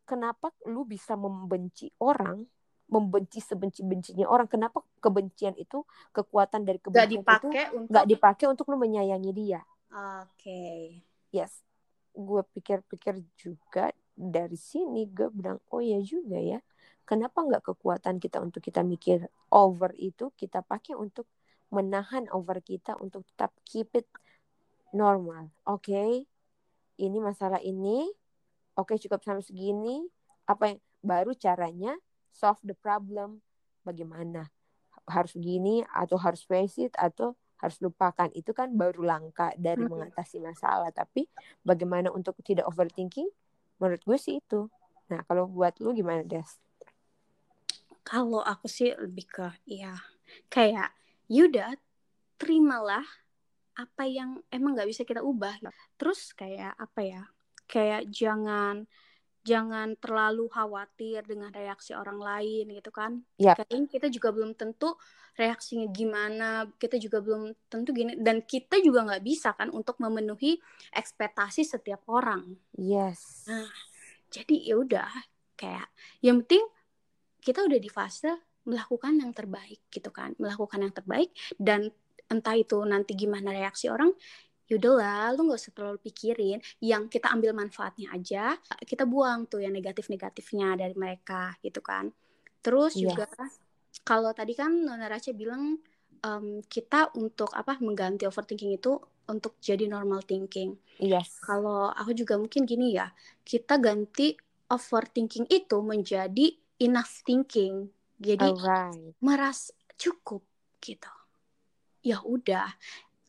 kenapa 0.10 0.50
lu 0.66 0.82
bisa 0.84 1.14
membenci 1.14 1.94
orang, 2.02 2.42
membenci 2.90 3.40
sebenci-bencinya 3.40 4.26
orang. 4.26 4.50
Kenapa 4.50 4.82
kebencian 5.00 5.54
itu 5.56 5.86
kekuatan 6.12 6.66
dari 6.66 6.82
kebencian 6.82 7.06
gak 7.06 7.14
dipakai 7.14 7.64
itu 7.70 7.78
untuk... 7.78 8.04
dipakai 8.10 8.46
untuk 8.50 8.66
lu 8.74 8.78
menyayangi 8.82 9.32
dia. 9.32 9.62
Oke. 9.94 10.26
Okay. 10.42 10.82
Yes. 11.30 11.62
Gue 12.18 12.42
pikir-pikir 12.42 13.22
juga 13.38 13.94
dari 14.20 14.60
sini 14.60 15.08
gue 15.08 15.32
bilang 15.32 15.64
oh 15.72 15.80
ya 15.80 16.04
juga 16.04 16.36
ya 16.36 16.60
kenapa 17.08 17.40
nggak 17.40 17.72
kekuatan 17.72 18.20
kita 18.20 18.44
untuk 18.44 18.60
kita 18.60 18.84
mikir 18.84 19.32
over 19.48 19.96
itu 19.96 20.36
kita 20.36 20.60
pakai 20.60 21.00
untuk 21.00 21.24
menahan 21.72 22.28
over 22.36 22.60
kita 22.60 23.00
untuk 23.00 23.24
tetap 23.32 23.56
keep 23.64 23.88
it 23.96 24.12
normal 24.92 25.48
oke 25.64 25.88
okay? 25.88 26.28
ini 27.00 27.18
masalah 27.24 27.64
ini 27.64 28.12
oke 28.76 28.92
okay, 28.92 29.00
cukup 29.00 29.24
sampai 29.24 29.48
segini 29.48 30.04
apa 30.52 30.76
yang 30.76 30.80
baru 31.00 31.32
caranya 31.40 31.96
solve 32.34 32.62
the 32.66 32.78
problem 32.78 33.42
bagaimana? 33.84 34.50
Harus 35.10 35.34
gini 35.34 35.82
atau 35.90 36.18
harus 36.22 36.46
face 36.46 36.90
it 36.90 36.94
atau 36.96 37.34
harus 37.60 37.78
lupakan? 37.84 38.30
Itu 38.32 38.56
kan 38.56 38.72
baru 38.74 39.04
langkah 39.04 39.52
dari 39.60 39.84
mengatasi 39.84 40.40
masalah. 40.40 40.94
Tapi 40.94 41.28
bagaimana 41.66 42.14
untuk 42.14 42.38
tidak 42.46 42.70
overthinking? 42.70 43.28
Menurut 43.80 44.02
gue 44.04 44.18
sih 44.20 44.40
itu. 44.40 44.70
Nah 45.10 45.26
kalau 45.26 45.50
buat 45.50 45.76
lu 45.82 45.92
gimana 45.92 46.22
Des? 46.24 46.60
Kalau 48.06 48.42
aku 48.42 48.66
sih 48.66 48.94
lebih 48.96 49.30
ke 49.30 49.50
ya 49.70 49.94
kayak 50.50 50.94
yuda 51.30 51.78
terimalah 52.42 53.06
apa 53.78 54.04
yang 54.06 54.44
emang 54.52 54.76
nggak 54.76 54.90
bisa 54.90 55.02
kita 55.08 55.24
ubah. 55.24 55.56
Terus 55.96 56.36
kayak 56.36 56.76
apa 56.76 57.02
ya? 57.02 57.24
Kayak 57.70 58.10
jangan 58.10 58.90
jangan 59.44 59.96
terlalu 59.98 60.52
khawatir 60.52 61.24
dengan 61.24 61.50
reaksi 61.56 61.96
orang 61.96 62.20
lain 62.20 62.70
gitu 62.76 62.92
kan? 62.92 63.24
Yep. 63.40 63.56
kadang 63.64 63.84
kita 63.88 64.08
juga 64.12 64.30
belum 64.36 64.52
tentu 64.56 64.94
reaksinya 65.40 65.88
gimana 65.90 66.68
kita 66.76 67.00
juga 67.00 67.24
belum 67.24 67.56
tentu 67.72 67.96
gini 67.96 68.20
dan 68.20 68.44
kita 68.44 68.84
juga 68.84 69.08
nggak 69.08 69.24
bisa 69.24 69.56
kan 69.56 69.72
untuk 69.72 69.96
memenuhi 70.04 70.60
ekspektasi 70.92 71.64
setiap 71.64 72.04
orang. 72.12 72.60
Yes. 72.76 73.48
Nah 73.48 73.72
jadi 74.30 74.56
ya 74.70 74.76
udah 74.78 75.10
kayak 75.56 75.88
yang 76.20 76.44
penting 76.44 76.64
kita 77.40 77.64
udah 77.64 77.80
di 77.80 77.88
fase 77.88 78.36
melakukan 78.68 79.16
yang 79.18 79.32
terbaik 79.32 79.88
gitu 79.88 80.12
kan? 80.12 80.36
Melakukan 80.36 80.84
yang 80.84 80.94
terbaik 80.94 81.32
dan 81.56 81.88
entah 82.30 82.54
itu 82.54 82.78
nanti 82.86 83.18
gimana 83.18 83.50
reaksi 83.50 83.90
orang 83.90 84.14
yaudahlah 84.70 85.34
lu 85.36 85.50
gak 85.50 85.60
usah 85.60 85.74
terlalu 85.74 86.00
pikirin. 86.06 86.62
Yang 86.80 87.20
kita 87.20 87.34
ambil 87.34 87.52
manfaatnya 87.58 88.14
aja 88.14 88.56
kita 88.86 89.04
buang 89.10 89.50
tuh 89.50 89.66
yang 89.66 89.74
negatif-negatifnya 89.74 90.78
dari 90.78 90.96
mereka 90.96 91.58
gitu 91.66 91.82
kan. 91.82 92.14
Terus 92.62 92.96
yes. 92.96 93.02
juga 93.04 93.26
kalau 94.06 94.32
tadi 94.32 94.54
kan 94.54 94.72
Nona 94.72 95.10
Raca 95.10 95.34
bilang 95.34 95.82
um, 96.24 96.62
kita 96.66 97.12
untuk 97.18 97.52
apa 97.56 97.78
mengganti 97.82 98.30
overthinking 98.30 98.78
itu 98.78 98.98
untuk 99.30 99.58
jadi 99.62 99.86
normal 99.86 100.26
thinking. 100.26 100.78
Yes. 100.98 101.38
Kalau 101.46 101.94
aku 101.94 102.18
juga 102.18 102.36
mungkin 102.38 102.66
gini 102.66 102.98
ya 102.98 103.10
kita 103.46 103.78
ganti 103.78 104.34
overthinking 104.70 105.50
itu 105.50 105.78
menjadi 105.82 106.54
enough 106.82 107.26
thinking. 107.26 107.90
Jadi 108.20 108.50
Alright. 108.52 109.16
meras 109.24 109.72
cukup 109.96 110.44
gitu. 110.84 111.12
Ya 112.04 112.24
udah 112.24 112.68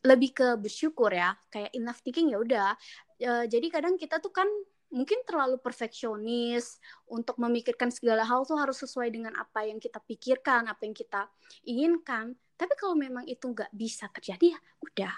lebih 0.01 0.33
ke 0.33 0.47
bersyukur 0.57 1.13
ya 1.13 1.37
kayak 1.53 1.71
enough 1.77 2.01
thinking 2.01 2.33
ya 2.33 2.41
udah. 2.41 2.73
E, 3.21 3.45
jadi 3.45 3.67
kadang 3.69 3.95
kita 4.01 4.17
tuh 4.17 4.33
kan 4.33 4.49
mungkin 4.91 5.23
terlalu 5.23 5.55
perfeksionis 5.61 6.81
untuk 7.07 7.39
memikirkan 7.39 7.93
segala 7.93 8.27
hal 8.27 8.43
tuh 8.43 8.59
harus 8.59 8.81
sesuai 8.81 9.07
dengan 9.13 9.31
apa 9.39 9.63
yang 9.63 9.79
kita 9.79 10.01
pikirkan 10.03 10.67
apa 10.67 10.81
yang 10.83 10.95
kita 10.97 11.29
inginkan. 11.63 12.33
Tapi 12.57 12.73
kalau 12.77 12.97
memang 12.97 13.25
itu 13.25 13.45
nggak 13.45 13.71
bisa 13.73 14.09
terjadi 14.09 14.57
ya 14.57 14.59
udah. 14.81 15.15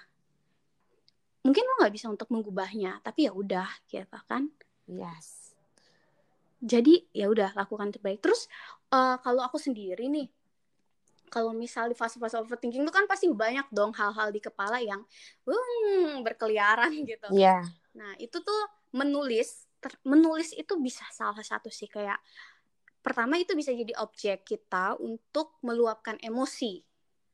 Mungkin 1.43 1.63
lo 1.63 1.73
nggak 1.83 1.93
bisa 1.95 2.07
untuk 2.07 2.31
mengubahnya 2.31 3.03
tapi 3.03 3.27
ya 3.27 3.31
udah 3.35 3.67
gitu 3.87 4.19
kan. 4.27 4.51
Yes. 4.87 5.55
Jadi 6.63 7.11
ya 7.11 7.27
udah 7.27 7.51
lakukan 7.55 7.91
terbaik. 7.91 8.23
Terus 8.23 8.47
uh, 8.95 9.19
kalau 9.19 9.43
aku 9.43 9.59
sendiri 9.59 10.07
nih 10.07 10.31
kalau 11.33 11.49
misal 11.49 11.89
di 11.89 11.97
fase-fase 11.97 12.37
overthinking 12.37 12.85
itu 12.85 12.93
kan 12.93 13.09
pasti 13.09 13.25
banyak 13.25 13.65
dong 13.73 13.89
hal-hal 13.97 14.29
di 14.29 14.37
kepala 14.37 14.77
yang 14.77 15.01
hmm, 15.49 16.21
berkeliaran 16.21 16.93
gitu. 17.09 17.33
Iya. 17.33 17.57
Yeah. 17.57 17.61
Nah, 17.97 18.13
itu 18.21 18.37
tuh 18.37 18.61
menulis 18.93 19.65
ter, 19.81 19.97
menulis 20.05 20.53
itu 20.53 20.77
bisa 20.77 21.01
salah 21.09 21.41
satu 21.41 21.73
sih 21.73 21.89
kayak 21.89 22.21
pertama 23.01 23.41
itu 23.41 23.57
bisa 23.57 23.73
jadi 23.73 23.97
objek 23.97 24.45
kita 24.45 24.93
untuk 25.01 25.57
meluapkan 25.65 26.21
emosi. 26.21 26.85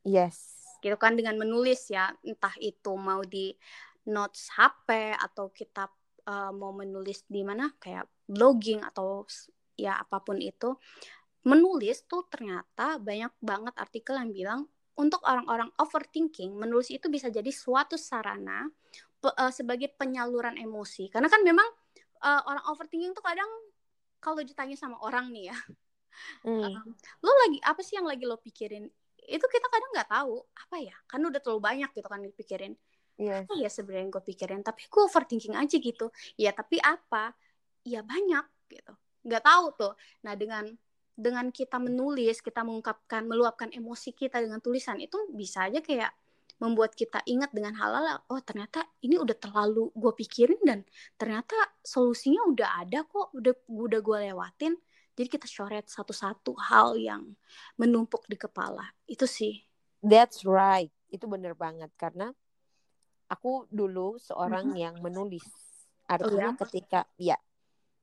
Yes. 0.08 0.64
Gitu 0.80 0.96
kan 0.96 1.20
dengan 1.20 1.36
menulis 1.36 1.92
ya, 1.92 2.16
entah 2.24 2.56
itu 2.64 2.96
mau 2.96 3.20
di 3.28 3.52
notes 4.08 4.48
HP 4.56 5.12
atau 5.20 5.52
kita 5.52 5.92
uh, 6.24 6.56
mau 6.56 6.72
menulis 6.72 7.28
di 7.28 7.44
mana 7.44 7.76
kayak 7.76 8.08
blogging 8.32 8.80
atau 8.80 9.28
ya 9.76 10.00
apa 10.00 10.24
pun 10.24 10.40
itu 10.40 10.76
menulis 11.48 12.04
tuh 12.06 12.28
ternyata 12.28 13.00
banyak 13.00 13.32
banget 13.40 13.76
artikel 13.80 14.16
yang 14.20 14.32
bilang 14.32 14.62
untuk 15.00 15.24
orang-orang 15.24 15.72
overthinking, 15.80 16.60
menulis 16.60 16.92
itu 16.92 17.08
bisa 17.08 17.32
jadi 17.32 17.48
suatu 17.56 17.96
sarana 17.96 18.68
pe, 19.24 19.32
uh, 19.32 19.48
sebagai 19.48 19.96
penyaluran 19.96 20.60
emosi. 20.60 21.08
Karena 21.08 21.32
kan 21.32 21.40
memang 21.40 21.68
uh, 22.20 22.42
orang 22.44 22.64
overthinking 22.68 23.16
tuh 23.16 23.24
kadang 23.24 23.48
kalau 24.20 24.44
ditanya 24.44 24.76
sama 24.76 25.00
orang 25.00 25.32
nih 25.32 25.56
ya 25.56 25.58
hmm. 26.44 26.60
um, 26.60 26.92
lo 27.24 27.32
lagi 27.48 27.60
apa 27.64 27.80
sih 27.80 27.96
yang 27.96 28.08
lagi 28.08 28.28
lo 28.28 28.40
pikirin? 28.40 28.86
Itu 29.20 29.46
kita 29.46 29.68
kadang 29.70 29.90
nggak 29.94 30.10
tahu 30.10 30.36
apa 30.44 30.76
ya? 30.82 30.96
Kan 31.06 31.24
udah 31.24 31.40
terlalu 31.40 31.62
banyak 31.62 31.90
gitu 31.94 32.08
kan 32.08 32.22
dipikirin. 32.24 32.74
Yes. 33.20 33.44
apa 33.44 33.54
ya 33.60 33.68
sebenarnya 33.68 34.08
gue 34.16 34.24
pikirin? 34.32 34.62
Tapi 34.64 34.88
gue 34.88 35.02
overthinking 35.04 35.56
aja 35.60 35.76
gitu. 35.76 36.08
Ya 36.40 36.56
tapi 36.56 36.80
apa? 36.80 37.36
Ya 37.84 38.00
banyak 38.00 38.46
gitu. 38.72 38.94
Nggak 39.28 39.44
tahu 39.44 39.66
tuh. 39.76 39.94
Nah 40.24 40.34
dengan 40.40 40.72
dengan 41.20 41.52
kita 41.52 41.76
menulis 41.84 42.40
kita 42.40 42.64
mengungkapkan 42.64 43.28
meluapkan 43.28 43.68
emosi 43.76 44.16
kita 44.16 44.40
dengan 44.40 44.64
tulisan 44.64 45.04
itu 45.04 45.20
bisa 45.36 45.68
aja 45.68 45.84
kayak 45.84 46.16
membuat 46.60 46.96
kita 46.96 47.24
ingat 47.28 47.52
dengan 47.56 47.76
hal-hal 47.76 48.24
oh 48.32 48.40
ternyata 48.44 48.84
ini 49.04 49.16
udah 49.16 49.36
terlalu 49.36 49.92
gue 49.96 50.12
pikirin 50.16 50.60
dan 50.64 50.80
ternyata 51.16 51.56
solusinya 51.84 52.44
udah 52.48 52.84
ada 52.84 53.08
kok 53.08 53.32
udah 53.36 53.56
udah 53.68 54.00
gue 54.00 54.18
lewatin. 54.32 54.76
Jadi 55.20 55.28
kita 55.36 55.48
coret 55.52 55.84
satu-satu 55.92 56.56
hal 56.72 56.96
yang 56.96 57.36
menumpuk 57.76 58.24
di 58.32 58.40
kepala. 58.40 58.88
Itu 59.04 59.28
sih. 59.28 59.68
That's 60.00 60.48
right. 60.48 60.96
Itu 61.12 61.28
bener 61.28 61.60
banget 61.60 61.92
karena 62.00 62.32
aku 63.28 63.68
dulu 63.68 64.16
seorang 64.16 64.72
mm-hmm. 64.72 64.84
yang 64.84 64.96
menulis. 65.04 65.44
Artinya 66.08 66.56
oh, 66.56 66.56
ya? 66.56 66.60
ketika 66.64 67.02
ya 67.20 67.38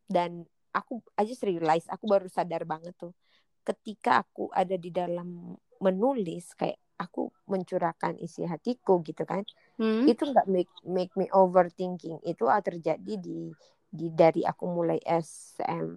dan 0.06 0.44
aku 0.76 1.00
aja 1.16 1.32
realize 1.48 1.88
aku 1.88 2.04
baru 2.04 2.28
sadar 2.28 2.68
banget 2.68 2.92
tuh 3.00 3.16
ketika 3.64 4.22
aku 4.22 4.52
ada 4.52 4.76
di 4.76 4.92
dalam 4.92 5.56
menulis 5.80 6.52
kayak 6.54 6.78
aku 6.96 7.28
mencurahkan 7.48 8.16
isi 8.20 8.44
hatiku 8.44 9.04
gitu 9.04 9.24
kan 9.28 9.44
hmm. 9.76 10.08
itu 10.08 10.22
nggak 10.24 10.48
make 10.48 10.72
make 10.84 11.12
me 11.16 11.28
overthinking 11.32 12.20
itu 12.24 12.44
terjadi 12.64 13.14
di 13.20 13.52
di 13.86 14.06
dari 14.12 14.44
aku 14.44 14.64
mulai 14.64 15.00
SMP 15.04 15.96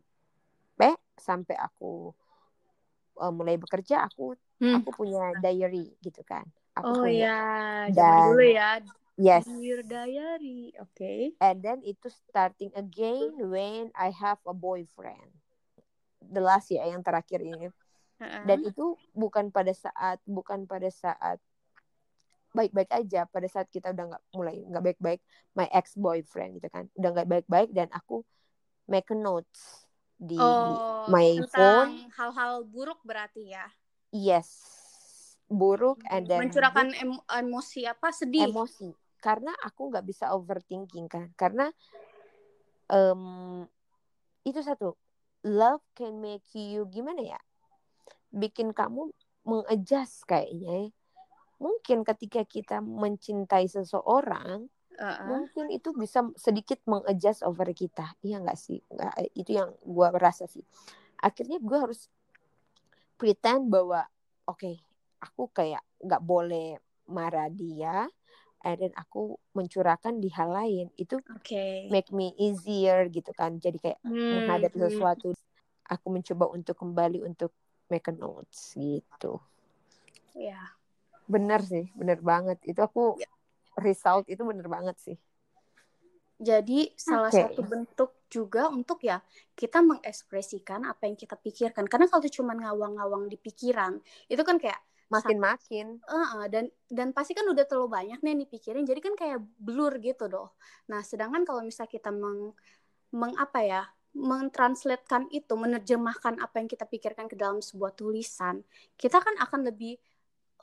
sampai 1.20 1.56
aku 1.56 2.12
uh, 3.20 3.32
mulai 3.32 3.56
bekerja 3.60 4.08
aku 4.08 4.36
hmm. 4.60 4.84
aku 4.84 4.89
punya 4.96 5.36
diary 5.39 5.92
gitu 6.04 6.24
kan 6.28 6.44
aku 6.76 6.88
oh 6.88 7.04
punya. 7.08 7.28
ya 7.28 7.39
dan 7.96 8.20
dulu 8.32 8.44
ya 8.44 8.70
Yes. 9.19 9.43
Dear 9.51 9.84
diary, 9.84 10.71
oke. 10.79 10.95
Okay. 10.95 11.36
And 11.43 11.60
then 11.60 11.84
itu 11.84 12.08
starting 12.08 12.71
again 12.71 13.36
when 13.51 13.91
I 13.91 14.15
have 14.15 14.39
a 14.47 14.55
boyfriend. 14.55 15.36
The 16.23 16.39
last 16.39 16.71
ya 16.71 16.88
yang 16.88 17.03
terakhir 17.03 17.43
ini. 17.43 17.67
Uh-huh. 17.67 18.43
Dan 18.47 18.63
itu 18.63 18.95
bukan 19.12 19.51
pada 19.51 19.75
saat 19.75 20.23
bukan 20.23 20.63
pada 20.63 20.88
saat 20.88 21.43
baik-baik 22.55 22.95
aja. 22.95 23.27
Pada 23.27 23.47
saat 23.51 23.67
kita 23.67 23.91
udah 23.91 24.15
nggak 24.15 24.23
mulai 24.32 24.55
nggak 24.63 24.84
baik-baik, 24.88 25.21
my 25.51 25.67
ex 25.67 25.99
boyfriend 25.99 26.63
gitu 26.63 26.71
kan, 26.71 26.88
udah 26.95 27.10
nggak 27.19 27.27
baik-baik 27.27 27.69
dan 27.75 27.91
aku 27.91 28.23
make 28.88 29.12
a 29.12 29.17
notes 29.19 29.84
di 30.15 30.39
oh, 30.39 31.12
my 31.12 31.43
phone. 31.51 32.08
Hal-hal 32.15 32.63
buruk 32.63 33.03
berarti 33.03 33.51
ya? 33.51 33.67
Yes, 34.15 34.47
buruk 35.51 35.99
and 36.08 36.29
then 36.29 36.45
mencurahkan 36.45 36.93
em 36.95 37.19
emosi 37.27 37.84
apa 37.84 38.13
sedih 38.13 38.47
emosi 38.47 38.95
karena 39.19 39.51
aku 39.63 39.91
nggak 39.91 40.08
bisa 40.08 40.32
overthinking 40.32 41.12
kan. 41.12 41.32
Karena 41.36 41.67
um, 42.89 43.63
itu 44.47 44.60
satu 44.63 44.95
love 45.45 45.84
can 45.95 46.19
make 46.19 46.47
you 46.55 46.88
gimana 46.88 47.38
ya? 47.38 47.39
Bikin 48.32 48.71
kamu 48.71 49.12
mengadjust 49.45 50.25
kayaknya. 50.27 50.89
Ya. 50.89 50.97
mungkin 51.60 52.08
ketika 52.08 52.47
kita 52.47 52.79
mencintai 52.79 53.67
seseorang 53.67 54.71
uh-uh. 54.95 55.27
mungkin 55.27 55.67
itu 55.75 55.91
bisa 55.91 56.23
sedikit 56.39 56.79
mengadjust 56.88 57.43
over 57.43 57.67
kita. 57.75 58.15
Iya 58.23 58.39
nggak 58.39 58.55
sih? 58.55 58.79
Nggak 58.88 59.36
itu 59.36 59.51
yang 59.60 59.75
gue 59.84 60.08
rasa 60.15 60.47
sih. 60.47 60.63
Akhirnya 61.19 61.60
gue 61.60 61.75
harus 61.75 62.08
pretend 63.19 63.67
bahwa 63.67 64.08
oke 64.47 64.55
okay, 64.55 64.75
aku 65.19 65.51
kayak 65.51 65.84
nggak 65.99 66.23
boleh 66.23 66.79
marah 67.12 67.51
dia 67.51 68.08
and 68.63 68.78
then 68.80 68.93
aku 69.00 69.39
mencurahkan 69.56 70.19
di 70.19 70.28
hal 70.36 70.52
lain 70.52 70.91
itu 71.00 71.15
okay. 71.32 71.88
make 71.88 72.12
me 72.12 72.36
easier 72.36 73.08
gitu 73.08 73.32
kan 73.32 73.56
jadi 73.60 73.78
kayak 73.80 74.00
hmm. 74.04 74.43
menghadapi 74.43 74.78
hmm. 74.78 74.86
sesuatu 74.91 75.28
aku 75.88 76.08
mencoba 76.12 76.45
untuk 76.52 76.76
kembali 76.76 77.24
untuk 77.24 77.56
make 77.88 78.08
a 78.12 78.13
notes 78.13 78.76
gitu 78.76 79.39
ya 80.36 80.56
yeah. 80.56 80.65
benar 81.26 81.63
sih 81.63 81.88
benar 81.95 82.19
banget 82.19 82.60
itu 82.67 82.80
aku 82.80 83.15
yeah. 83.17 83.32
result 83.80 84.28
itu 84.28 84.43
benar 84.43 84.67
banget 84.67 84.95
sih 85.00 85.17
jadi 86.39 86.95
salah 86.95 87.28
okay. 87.28 87.52
satu 87.52 87.62
bentuk 87.67 88.12
juga 88.32 88.72
untuk 88.72 89.04
ya 89.04 89.19
kita 89.58 89.84
mengekspresikan 89.84 90.88
apa 90.88 91.10
yang 91.10 91.17
kita 91.19 91.36
pikirkan 91.36 91.84
karena 91.89 92.08
kalau 92.08 92.24
cuma 92.32 92.56
ngawang-ngawang 92.56 93.28
di 93.28 93.36
pikiran 93.36 94.00
itu 94.32 94.39
kan 94.45 94.56
kayak 94.56 94.80
makin-makin 95.10 95.98
uh, 96.06 96.38
uh, 96.39 96.45
dan 96.45 96.69
dan 96.86 97.10
pasti 97.12 97.34
kan 97.34 97.45
udah 97.50 97.65
terlalu 97.65 97.89
banyak 97.89 98.19
nih 98.22 98.45
dipikirin 98.45 98.86
jadi 98.86 99.02
kan 99.02 99.13
kayak 99.17 99.41
blur 99.58 99.98
gitu 99.98 100.30
doh 100.30 100.54
nah 100.86 101.02
sedangkan 101.02 101.43
kalau 101.43 101.65
misalnya 101.65 101.89
kita 101.89 102.13
meng, 102.13 102.54
meng 103.13 103.34
apa 103.36 103.60
ya 103.65 103.82
mentranslatekan 104.13 105.30
itu 105.34 105.54
menerjemahkan 105.54 106.41
apa 106.41 106.56
yang 106.62 106.69
kita 106.69 106.86
pikirkan 106.86 107.30
ke 107.30 107.38
dalam 107.38 107.62
sebuah 107.62 107.93
tulisan 107.93 108.62
kita 108.98 109.22
kan 109.22 109.38
akan 109.41 109.69
lebih 109.69 109.98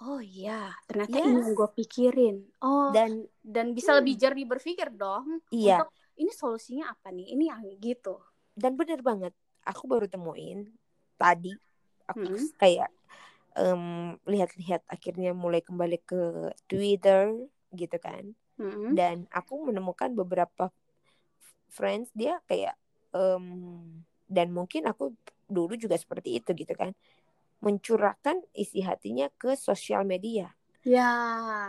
oh 0.03 0.23
iya 0.23 0.75
ternyata 0.87 1.19
yes. 1.19 1.27
ini 1.27 1.39
yang 1.43 1.53
gue 1.55 1.71
pikirin 1.83 2.37
oh 2.63 2.91
dan 2.95 3.27
dan 3.43 3.75
bisa 3.75 3.95
hmm. 3.95 3.99
lebih 4.03 4.15
jernih 4.19 4.47
berpikir 4.47 4.89
dong 4.95 5.43
iya 5.51 5.83
untuk 5.83 5.95
ini 6.17 6.33
solusinya 6.35 6.91
apa 6.91 7.11
nih 7.11 7.35
ini 7.35 7.51
yang 7.51 7.63
gitu 7.79 8.19
dan 8.55 8.75
bener 8.79 9.03
banget 9.03 9.35
aku 9.67 9.91
baru 9.91 10.07
temuin 10.07 10.71
tadi 11.19 11.55
aku 12.07 12.35
hmm. 12.35 12.59
kayak 12.59 12.91
um, 13.57 14.17
lihat-lihat 14.29 14.85
akhirnya 14.87 15.33
mulai 15.33 15.65
kembali 15.65 15.99
ke 16.05 16.53
Twitter 16.69 17.35
gitu 17.73 17.97
kan. 17.99 18.37
Mm-hmm. 18.57 18.97
dan 18.97 19.29
aku 19.37 19.69
menemukan 19.69 20.17
beberapa 20.17 20.73
friends 21.69 22.09
dia 22.17 22.41
kayak 22.49 22.73
um, 23.13 24.01
dan 24.33 24.49
mungkin 24.49 24.89
aku 24.89 25.13
dulu 25.45 25.77
juga 25.77 26.01
seperti 26.01 26.41
itu 26.41 26.57
gitu 26.57 26.73
kan. 26.73 26.97
Mencurahkan 27.61 28.41
isi 28.57 28.81
hatinya 28.81 29.29
ke 29.37 29.61
sosial 29.61 30.09
media. 30.09 30.57
Ya. 30.89 31.13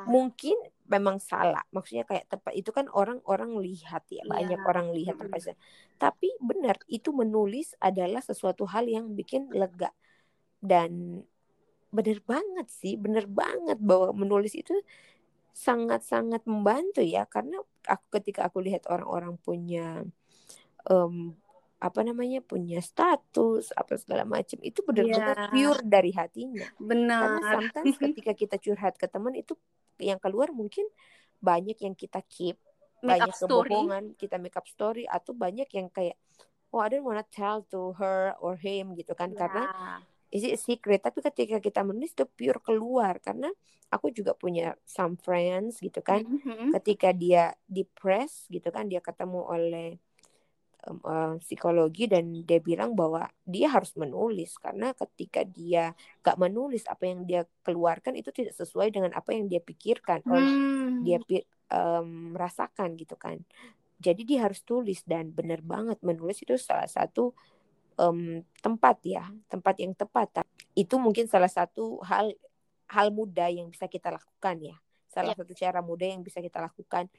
Mungkin 0.08 0.56
memang 0.88 1.20
salah. 1.20 1.68
Maksudnya 1.76 2.08
kayak 2.08 2.32
tepat 2.32 2.56
itu 2.56 2.72
kan 2.72 2.88
orang-orang 2.88 3.60
lihat 3.60 4.08
ya 4.08 4.24
banyak 4.24 4.56
ya. 4.56 4.64
orang 4.64 4.88
lihat 4.96 5.20
mm-hmm. 5.20 5.60
tapi 6.00 6.32
benar 6.40 6.80
itu 6.88 7.12
menulis 7.12 7.76
adalah 7.84 8.24
sesuatu 8.24 8.64
hal 8.64 8.88
yang 8.88 9.12
bikin 9.12 9.52
lega. 9.52 9.92
Dan 10.64 11.20
bener 11.88 12.20
banget 12.24 12.68
sih 12.68 13.00
bener 13.00 13.26
banget 13.26 13.80
bahwa 13.80 14.12
menulis 14.12 14.54
itu 14.54 14.76
sangat-sangat 15.56 16.46
membantu 16.46 17.02
ya 17.02 17.26
karena 17.26 17.58
aku 17.88 18.06
ketika 18.22 18.46
aku 18.46 18.62
lihat 18.62 18.86
orang-orang 18.92 19.40
punya 19.42 20.06
um, 20.86 21.34
apa 21.78 22.02
namanya 22.02 22.42
punya 22.42 22.82
status 22.82 23.70
apa 23.78 24.02
segala 24.02 24.26
macam 24.26 24.58
itu 24.66 24.82
benar-benar 24.82 25.38
yeah. 25.38 25.50
pure 25.54 25.82
dari 25.86 26.10
hatinya 26.10 26.66
benar 26.82 27.38
karena 27.38 27.50
sometimes 27.54 27.96
ketika 28.10 28.34
kita 28.34 28.56
curhat 28.58 28.98
ke 28.98 29.06
teman 29.06 29.34
itu 29.38 29.54
yang 30.02 30.18
keluar 30.18 30.50
mungkin 30.50 30.86
banyak 31.38 31.78
yang 31.86 31.94
kita 31.94 32.22
keep 32.26 32.58
make 33.06 33.22
banyak 33.22 33.34
kebohongan 33.38 34.04
story. 34.14 34.18
kita 34.18 34.36
make 34.42 34.58
up 34.58 34.66
story 34.66 35.06
atau 35.06 35.38
banyak 35.38 35.70
yang 35.70 35.90
kayak 35.94 36.18
oh 36.74 36.82
I 36.82 36.90
don't 36.90 37.06
wanna 37.06 37.26
tell 37.30 37.62
to 37.70 37.94
her 38.02 38.34
or 38.42 38.58
him 38.58 38.98
gitu 38.98 39.14
kan 39.14 39.34
yeah. 39.34 39.38
karena 39.38 39.64
is 40.32 40.44
it 40.44 40.58
secret? 40.60 41.04
Tapi 41.04 41.24
ketika 41.24 41.58
kita 41.64 41.82
menulis 41.84 42.14
itu 42.14 42.26
pure 42.28 42.60
keluar. 42.64 43.20
Karena 43.24 43.52
aku 43.88 44.12
juga 44.12 44.36
punya 44.36 44.76
some 44.84 45.16
friends 45.20 45.80
gitu 45.80 46.04
kan. 46.04 46.24
Mm-hmm. 46.24 46.76
ketika 46.80 47.16
dia 47.16 47.56
depressed 47.68 48.52
gitu 48.52 48.68
kan 48.68 48.92
dia 48.92 49.00
ketemu 49.00 49.48
oleh 49.48 49.90
um, 50.88 51.00
uh, 51.08 51.34
psikologi 51.40 52.12
dan 52.12 52.44
dia 52.44 52.60
bilang 52.60 52.92
bahwa 52.92 53.32
dia 53.48 53.72
harus 53.72 53.96
menulis. 53.96 54.60
Karena 54.60 54.92
ketika 54.92 55.48
dia 55.48 55.96
gak 56.24 56.38
menulis 56.40 56.84
apa 56.88 57.04
yang 57.08 57.24
dia 57.24 57.48
keluarkan 57.64 58.20
itu 58.20 58.32
tidak 58.36 58.56
sesuai 58.56 58.92
dengan 58.92 59.16
apa 59.16 59.32
yang 59.32 59.48
dia 59.48 59.64
pikirkan 59.64 60.24
mm. 60.24 60.28
atau 60.28 60.42
dia 61.04 61.18
um, 61.72 62.36
merasakan 62.36 62.96
gitu 63.00 63.16
kan. 63.16 63.40
Jadi 63.98 64.30
dia 64.30 64.46
harus 64.46 64.62
tulis 64.62 65.02
dan 65.10 65.34
benar 65.34 65.66
banget 65.66 65.98
menulis 66.06 66.38
itu 66.46 66.54
salah 66.62 66.86
satu 66.86 67.34
um, 67.98 68.42
tempat 68.62 68.98
ya, 69.04 69.26
tempat 69.50 69.76
yang 69.82 69.94
tepat. 69.98 70.46
Itu 70.78 71.02
mungkin 71.02 71.26
salah 71.26 71.50
satu 71.50 72.00
hal 72.06 72.34
hal 72.88 73.12
mudah 73.12 73.52
yang 73.52 73.68
bisa 73.74 73.90
kita 73.90 74.14
lakukan 74.14 74.56
ya. 74.64 74.76
Salah 75.12 75.34
ya. 75.34 75.44
satu 75.44 75.54
cara 75.58 75.80
mudah 75.84 76.08
yang 76.08 76.22
bisa 76.24 76.40
kita 76.40 76.62
lakukan. 76.64 77.10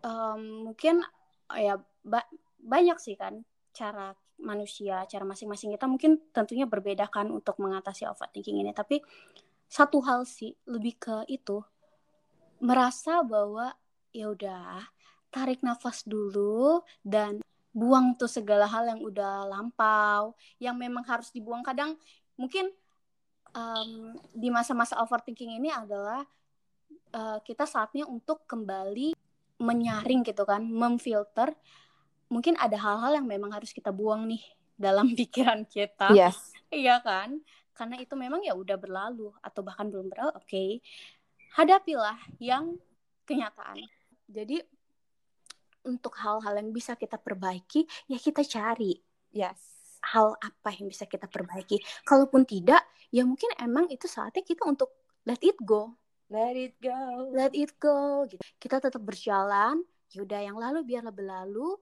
Um, 0.00 0.72
mungkin 0.72 1.04
ya 1.52 1.76
ba 2.00 2.24
banyak 2.56 2.96
sih 2.96 3.18
kan 3.18 3.44
cara 3.76 4.16
manusia, 4.40 5.04
cara 5.04 5.24
masing-masing 5.28 5.76
kita 5.76 5.84
mungkin 5.84 6.16
tentunya 6.32 6.64
berbeda 6.64 7.12
kan 7.12 7.28
untuk 7.28 7.60
mengatasi 7.60 8.08
overthinking 8.08 8.64
ini. 8.64 8.72
Tapi 8.72 9.04
satu 9.68 10.00
hal 10.02 10.24
sih 10.24 10.56
lebih 10.64 10.96
ke 10.96 11.16
itu 11.28 11.60
merasa 12.60 13.20
bahwa 13.22 13.76
ya 14.10 14.32
udah 14.32 14.90
tarik 15.30 15.62
nafas 15.62 16.02
dulu 16.02 16.82
dan 17.06 17.38
buang 17.70 18.18
tuh 18.18 18.26
segala 18.26 18.66
hal 18.66 18.90
yang 18.90 19.00
udah 19.00 19.46
lampau, 19.46 20.34
yang 20.58 20.74
memang 20.74 21.06
harus 21.06 21.30
dibuang. 21.30 21.62
Kadang 21.62 21.94
mungkin 22.34 22.70
um, 23.54 24.18
di 24.34 24.50
masa-masa 24.50 24.98
overthinking 24.98 25.58
ini 25.62 25.70
adalah 25.70 26.26
uh, 27.14 27.38
kita 27.42 27.66
saatnya 27.66 28.06
untuk 28.06 28.42
kembali 28.46 29.14
menyaring 29.62 30.26
gitu 30.26 30.42
kan, 30.42 30.66
memfilter. 30.66 31.54
Mungkin 32.30 32.58
ada 32.58 32.78
hal-hal 32.78 33.22
yang 33.22 33.26
memang 33.26 33.54
harus 33.54 33.70
kita 33.74 33.94
buang 33.94 34.26
nih 34.26 34.42
dalam 34.74 35.12
pikiran 35.18 35.62
kita. 35.66 36.10
Yes. 36.10 36.54
Iya 36.70 36.98
kan? 37.02 37.38
Karena 37.76 37.96
itu 38.02 38.12
memang 38.18 38.42
ya 38.42 38.52
udah 38.52 38.76
berlalu 38.76 39.30
atau 39.40 39.60
bahkan 39.62 39.86
belum 39.86 40.10
berlalu. 40.10 40.32
Oke. 40.36 40.46
Okay. 40.48 40.70
Hadapilah 41.54 42.18
yang 42.38 42.78
kenyataan. 43.26 43.82
Jadi 44.30 44.62
untuk 45.84 46.16
hal-hal 46.20 46.54
yang 46.60 46.70
bisa 46.70 46.96
kita 46.96 47.16
perbaiki, 47.16 47.88
ya 48.10 48.18
kita 48.20 48.44
cari. 48.44 48.96
Yes. 49.32 49.58
Hal 50.00 50.32
apa 50.40 50.72
yang 50.80 50.88
bisa 50.88 51.04
kita 51.04 51.28
perbaiki. 51.28 51.76
Kalaupun 52.08 52.48
tidak, 52.48 52.80
ya 53.12 53.24
mungkin 53.24 53.52
emang 53.60 53.88
itu 53.92 54.08
saatnya 54.08 54.40
kita 54.40 54.64
untuk 54.64 54.92
let 55.28 55.40
it 55.44 55.56
go. 55.60 56.00
Let 56.30 56.54
it 56.54 56.78
go. 56.78 57.26
Let 57.34 57.52
it 57.58 57.74
go. 57.82 58.22
Gitu. 58.30 58.40
Kita 58.62 58.78
tetap 58.78 59.02
berjalan. 59.02 59.82
Yaudah 60.14 60.40
yang 60.46 60.54
lalu 60.54 60.86
biarlah 60.86 61.10
berlalu. 61.10 61.74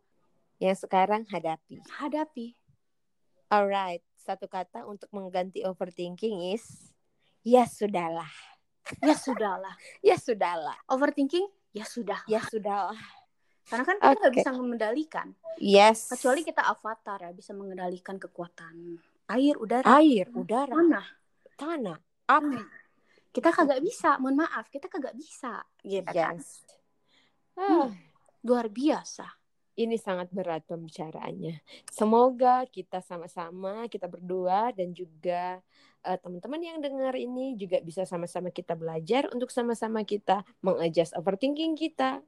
Yang 0.57 0.89
sekarang 0.89 1.29
hadapi. 1.29 1.85
Hadapi. 2.01 2.57
Alright. 3.53 4.01
Satu 4.17 4.49
kata 4.49 4.89
untuk 4.89 5.09
mengganti 5.13 5.65
overthinking 5.65 6.53
is 6.57 6.65
ya 7.45 7.65
sudahlah. 7.65 8.29
Ya 9.05 9.17
sudahlah. 9.17 9.77
ya 10.09 10.17
sudahlah. 10.17 10.77
Overthinking 10.89 11.45
ya 11.77 11.85
sudah. 11.85 12.25
Ya 12.25 12.41
sudahlah. 12.45 13.18
Karena 13.69 13.85
kan 13.85 13.97
kita 14.01 14.17
nggak 14.17 14.33
okay. 14.33 14.41
bisa 14.41 14.51
mengendalikan. 14.57 15.29
Yes. 15.61 16.09
Kecuali 16.09 16.41
kita 16.41 16.65
avatar 16.65 17.29
ya 17.29 17.31
bisa 17.37 17.53
mengendalikan 17.53 18.17
kekuatan 18.17 18.97
air, 19.29 19.55
udara, 19.61 19.85
air, 20.01 20.27
udara, 20.33 20.73
tanah, 20.73 21.07
tanah, 21.61 21.99
api. 22.25 22.57
Nah, 22.57 22.69
kita 23.29 23.53
kagak 23.53 23.81
bisa, 23.85 24.17
mohon 24.17 24.41
maaf, 24.41 24.73
kita 24.73 24.89
kagak 24.89 25.13
bisa, 25.15 25.61
gitu 25.85 26.09
yes. 26.17 26.17
kan. 26.17 26.37
Hmm, 27.59 27.93
luar 28.41 28.73
biasa. 28.73 29.29
Ini 29.79 29.95
sangat 29.95 30.35
berat 30.35 30.67
pembicaraannya. 30.67 31.63
Semoga 31.87 32.67
kita 32.67 32.99
sama-sama, 32.99 33.87
kita 33.87 34.11
berdua 34.11 34.75
dan 34.75 34.91
juga 34.91 35.63
uh, 36.03 36.19
teman-teman 36.19 36.59
yang 36.59 36.79
dengar 36.83 37.15
ini 37.15 37.55
juga 37.55 37.79
bisa 37.79 38.03
sama-sama 38.03 38.51
kita 38.51 38.75
belajar 38.75 39.31
untuk 39.31 39.55
sama-sama 39.55 40.03
kita 40.03 40.43
mengadjust 40.67 41.15
overthinking 41.15 41.79
kita 41.79 42.19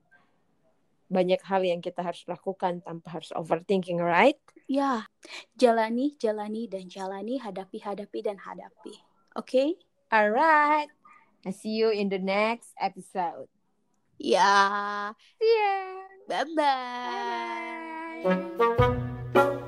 banyak 1.11 1.43
hal 1.43 1.67
yang 1.67 1.83
kita 1.83 2.07
harus 2.07 2.23
lakukan 2.31 2.81
tanpa 2.87 3.19
harus 3.19 3.35
overthinking, 3.35 3.99
right? 3.99 4.39
Ya, 4.71 5.11
jalani, 5.59 6.15
jalani, 6.17 6.71
dan 6.71 6.87
jalani, 6.87 7.43
hadapi, 7.43 7.83
hadapi, 7.83 8.23
dan 8.23 8.39
hadapi. 8.39 8.95
Oke? 9.35 9.45
Okay? 9.45 9.69
Alright. 10.15 10.91
I 11.43 11.51
see 11.51 11.75
you 11.75 11.91
in 11.91 12.09
the 12.09 12.23
next 12.23 12.71
episode. 12.79 13.51
Ya. 14.21 15.11
See 15.41 15.51
ya. 15.51 16.07
Bye-bye. 16.31 18.23
Bye-bye. 18.23 19.67